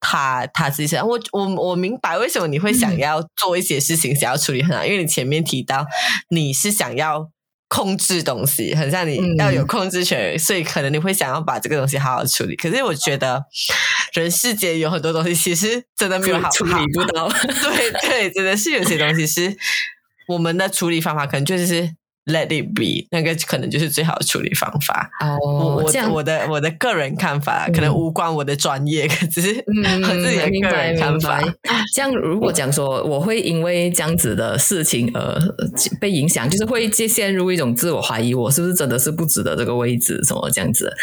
[0.01, 1.07] 他他自己身上。
[1.07, 5.87] 我我我明白为什么你会想要做一些事情，想要处理很好，因为你前面提到
[6.31, 7.31] 你是想要。
[7.73, 12.55] 控制东西很像你要有控制权，所以可能你会想要把这个东西好好处理。
[12.55, 13.43] 可是我觉得
[14.13, 17.27] 人世间有很多东西其实真的没有好处理不到。
[17.31, 19.57] 对对，真的是有些东西是
[20.29, 21.97] 我们的处理方法可能就是。
[22.25, 25.11] Let it be，那个可能就是最好的处理方法。
[25.21, 31.43] 哦，我我的我的个人看法，可能无关我的专业，只是嗯， 自己的个人看法。
[31.93, 35.37] 这样如果讲说，我会因为这样子的事情而
[36.01, 40.23] 被影响，就是会陷入一种自我怀疑，我是不是真的是不值得这个位置？
[40.23, 40.95] 什么这样子？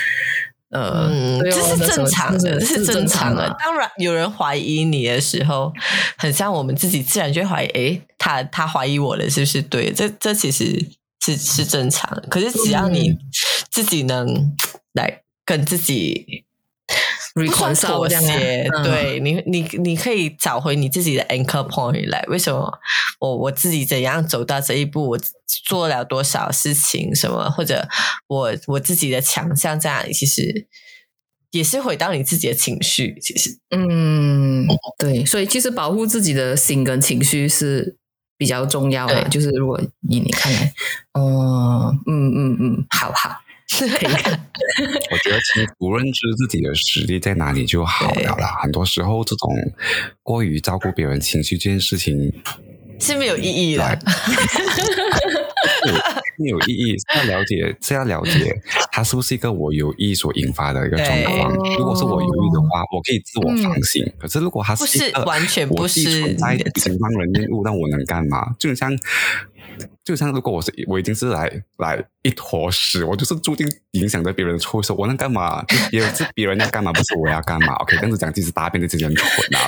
[0.72, 1.12] 呃，
[1.44, 3.54] 这是正常的，这是正常的。
[3.60, 5.74] 当然，有人怀疑你的时候，
[6.18, 7.68] 很像我们自己，自然就会怀疑。
[7.68, 9.92] 诶，他他怀疑我了是不是对？
[9.92, 10.86] 这这其实。
[11.22, 13.18] 是是正常的，可是只要你
[13.70, 14.56] 自己能
[14.94, 16.46] 来跟自己
[17.52, 22.24] 妥协，对你，你你可以找回你自己的 anchor point 来。
[22.28, 22.80] 为什么
[23.20, 25.10] 我我自己怎样走到这一步？
[25.10, 25.20] 我
[25.66, 27.14] 做了多少事情？
[27.14, 27.50] 什么？
[27.50, 27.88] 或者
[28.28, 30.14] 我我自己的强项在哪里？
[30.14, 30.68] 其实
[31.52, 33.20] 也是回到你自己的情绪。
[33.22, 34.66] 其实，嗯，
[34.98, 37.99] 对，所以其实保护自己的心跟情绪是。
[38.40, 39.80] 比较重要的就是，如果
[40.10, 40.74] 以你看来，
[41.14, 43.42] 哦，嗯嗯嗯，好好，
[43.78, 44.48] 可以看。
[45.12, 48.58] 我觉得其实不认知自己的实力在哪里就好了啦。
[48.62, 49.50] 很多时候，这种
[50.24, 52.34] 过于照顾别人情绪这件事情
[53.00, 54.00] 是没有意义的。
[56.48, 61.54] 有意义，要了解，是要了解，它是不是一个我有意所引发的一个状况？
[61.78, 64.10] 如果是我有意的话，我可以自我反省。
[64.18, 68.56] 可是如果它是一个完全不是存在，已经让人厌恶，那我能干嘛？
[68.58, 68.98] 就像，
[70.06, 75.62] 就像如果我是我已经是来来一坨屎，我就是注定影响着别人的臭手，我能干嘛？
[75.92, 79.68] 别人是别人要干嘛，不是我要干嘛？OK，这样子讲，其实大便的这些人蠢啊！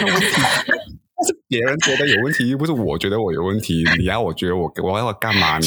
[1.26, 3.84] 是别人觉得有问题，又不是我觉得我有问题。
[3.98, 5.66] 你要我觉得我我要干嘛呢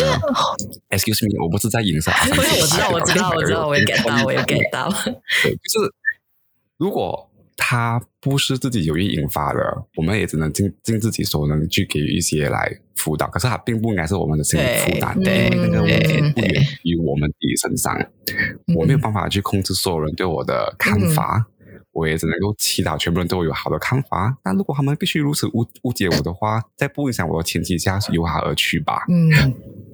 [0.90, 2.12] ？Excuse me，我不是在影射。
[2.34, 4.90] 不是，我知道，我知道，我知道，我也 get 到，我也 get 到。
[4.90, 5.94] 就是
[6.78, 9.60] 如果他不是自己有意引发的，
[9.96, 13.28] 我们也只能尽尽自己所能去给予一些来辅导。
[13.28, 17.96] 可是他并不应该是我们的心理负担，对那个问题不源于我们自己身上。
[18.76, 21.46] 我没有办法去控制所有人对我的看法。
[21.94, 24.36] 我也只能够祈祷全部人都有好的看法。
[24.44, 29.06] 但如果他们必须如此误误解我的话，在不影响我的前提下，由他而去吧。
[29.08, 29.30] 嗯，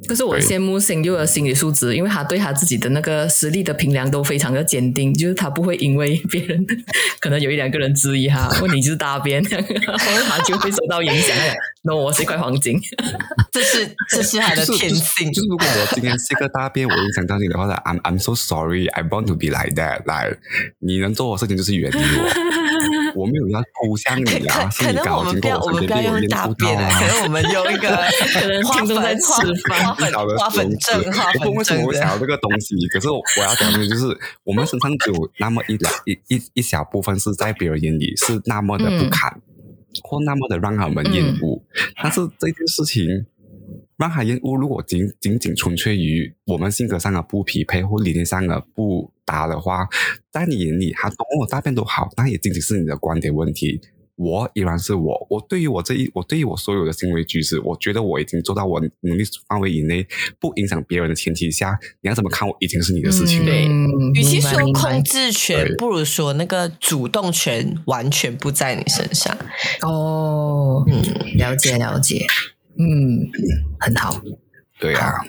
[0.07, 6.65] 可是我羡慕星佑的心理素质，因为他对他自己的那个实力的评量都非常的坚定，就是他不会因为别人
[7.19, 9.61] 可能有一两个人质疑他，问你就是大便， 然
[9.97, 11.35] 后他就会受到影响。
[11.83, 12.79] 那我是一块黄金，
[13.51, 15.41] 这是这是他的就是天性就。
[15.41, 20.05] 是如果我今天是一个大便，我影响到你的话，I'm I'm so sorry, I want to be like that。
[20.05, 20.35] 来，
[20.79, 22.29] 你能做的事情就是远离我，
[23.19, 26.99] 我没有要扑向你啊，可是你可能我们刚好经过不要我们不要身边被我用大便啊，到啊。
[26.99, 27.89] 可能我们用一个
[28.33, 29.29] 可能花粉吃
[29.67, 31.87] 饭花粉 花粉症花我不为什么粉症这样。
[31.87, 39.09] 会想到这个东西，可是我我要讲的就是，我们身上只有那么一两一一一小部分是在别人眼里是那么的不嗯。
[39.09, 39.41] 堪，
[40.03, 41.61] 或那么的让他们厌恶，
[42.01, 43.25] 但是这件事情。
[43.99, 49.87] 让他厌恶，如果仅仅仅纯粹于我们性格上的不匹配或理念上的不搭的话，
[50.31, 53.81] 在你眼里，他多么大便都好，那也仅仅是你的观点问题。
[54.15, 60.05] 我依然是我，我对于我这一，我对于我所有的行为举止，我觉得我已经做到我能力范围以内，
[60.41, 63.45] 不影响别人的前提下，你要怎么看我已经是你的事情了。
[63.45, 69.37] 对嗯与其说控制权，不如说那个主动权完全不在你身上。
[69.83, 71.01] 哦，嗯，
[71.37, 72.25] 了解了解，
[72.79, 73.29] 嗯，
[73.79, 74.21] 很好。
[74.79, 75.19] 对啊，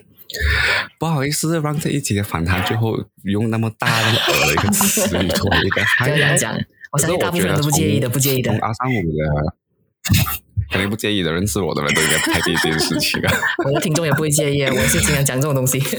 [0.99, 6.57] 不好意思，让这一集的访谈最后用那么大那么恶的一个词语作为一个这样讲，
[6.93, 8.59] 我相信大部分人都不介意的，不介意的从。
[8.61, 9.57] 阿三五的，
[10.71, 13.35] 肯定不介意的，认识我的人都应该不太介意这件事情啊。
[13.67, 15.81] 我的听众也不会介意，我是经常讲这种东西。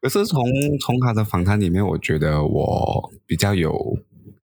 [0.00, 0.44] 可是从
[0.80, 3.74] 从他的访谈里面，我觉得我比较有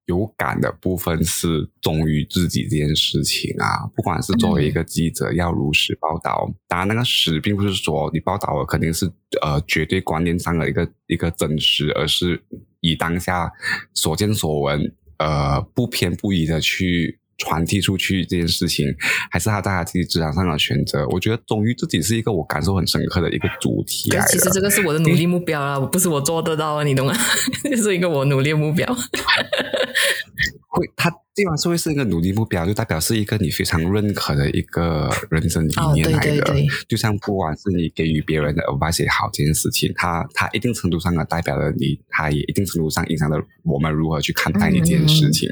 [0.06, 3.88] 有感的部分是忠于自己这件事情啊。
[3.95, 12.43] 不管是作为一个记者要如实报道，当然那个实并不是说你报道了肯定是呃绝对观念上的一个一个真实，而是
[12.82, 13.52] 以当下
[13.93, 17.21] 所见所闻，呃不偏不倚的去。
[17.42, 18.86] 传递出去这件事情，
[19.32, 21.06] 还是他在他自己职场上的选择。
[21.08, 24.26] 我觉得忠于自己是一个我感受很深刻的一个主题来。
[24.28, 27.14] 其实这个是我的努力目标啊，不是我做得到啊，你懂吗？
[27.64, 28.88] 这是一个我努力目标。
[30.70, 36.42] 会，它既然社会是一个努力目标，就代表是一个你非常认可的一个人生理念来的。
[36.42, 45.48] 对对就像不管是你给予别人的 advice 也好，这件事情，它它一定程度上的代表了你，它也一定程度上影响了我们如何去看待你这件事情。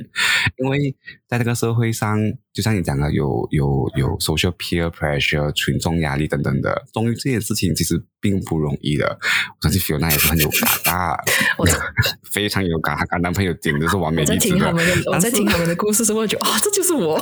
[0.57, 0.93] 因为
[1.27, 2.19] 在这个社会上，
[2.51, 9.07] 就像你讲的，有有有 social peer pressure、群众压力等等的，终于这件事情其实并不容易的。
[9.07, 11.15] 我相信 Fiona 也是很有感啊，
[11.57, 11.65] 我
[12.33, 14.55] 非常有感，她跟男朋友简直是完美我在例子的。
[14.55, 17.17] 听他们的，我但是在听他们的故事时候，我就觉得啊，这就是我。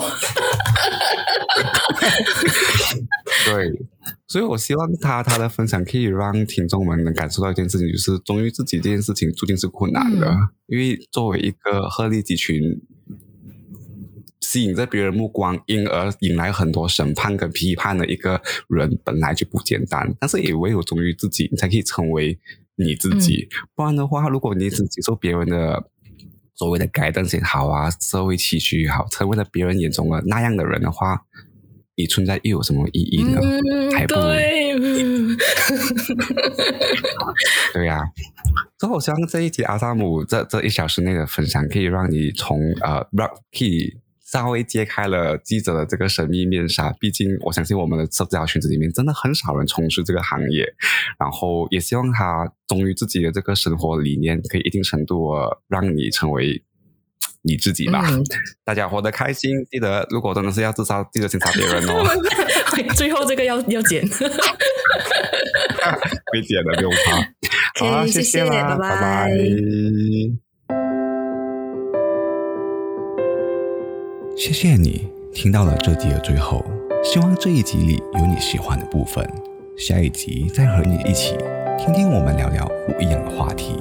[3.46, 3.72] 对，
[4.28, 10.38] 所以我希望他他的分享可以让听众们能感受到一件事情，就是忠于自己这件事情注定是困难的，嗯
[10.68, 12.82] 因为作为一个鹤立鸡群。
[14.40, 20.16] 吸引着别人目光，因而引来很多审判跟批判的一个人，本来就不简单。
[20.22, 22.40] 但是也唯有忠于自己，你才可以成为
[22.76, 23.50] 你自己。
[23.76, 25.90] 不然的话，如果你只接受别人的
[26.58, 31.22] 所谓的改正也好啊，社会期许也好，成为了别人眼中的那样的人的话，
[31.96, 33.40] 你存在又有什么意义呢？
[33.42, 34.78] 嗯还，不如对，
[37.74, 38.02] 对呀、
[38.80, 43.98] 所以我希望这一集阿萨姆这这一小时内的分享，可以让你从呃让可以
[44.38, 46.92] 稍微揭开了记者的这个神秘面纱。
[47.00, 50.66] 毕竟我相信我们的社交圈子里面真的很少人从事这个行业，
[51.20, 56.64] 然后也希望他忠于自己的这个生活理念，可以一定程度地让你成为。
[57.44, 58.22] 你自己吧，嗯
[58.66, 59.64] 大家活得开心。
[59.72, 62.04] 记得，如果真的是要自杀，记得先杀别人哦。
[62.98, 64.04] 最后这个要要剪。
[66.34, 67.86] 被剪了，不用怕。
[67.86, 69.30] 好谢谢谢啦，拜拜拜拜。
[74.38, 75.02] 谢谢你
[75.34, 76.64] 听到了这集的最后，
[77.04, 79.28] 希望这一集里有你喜欢的部分，
[79.76, 81.36] 下一集再和你一起
[81.80, 83.74] 听听我们聊聊不一样的话题。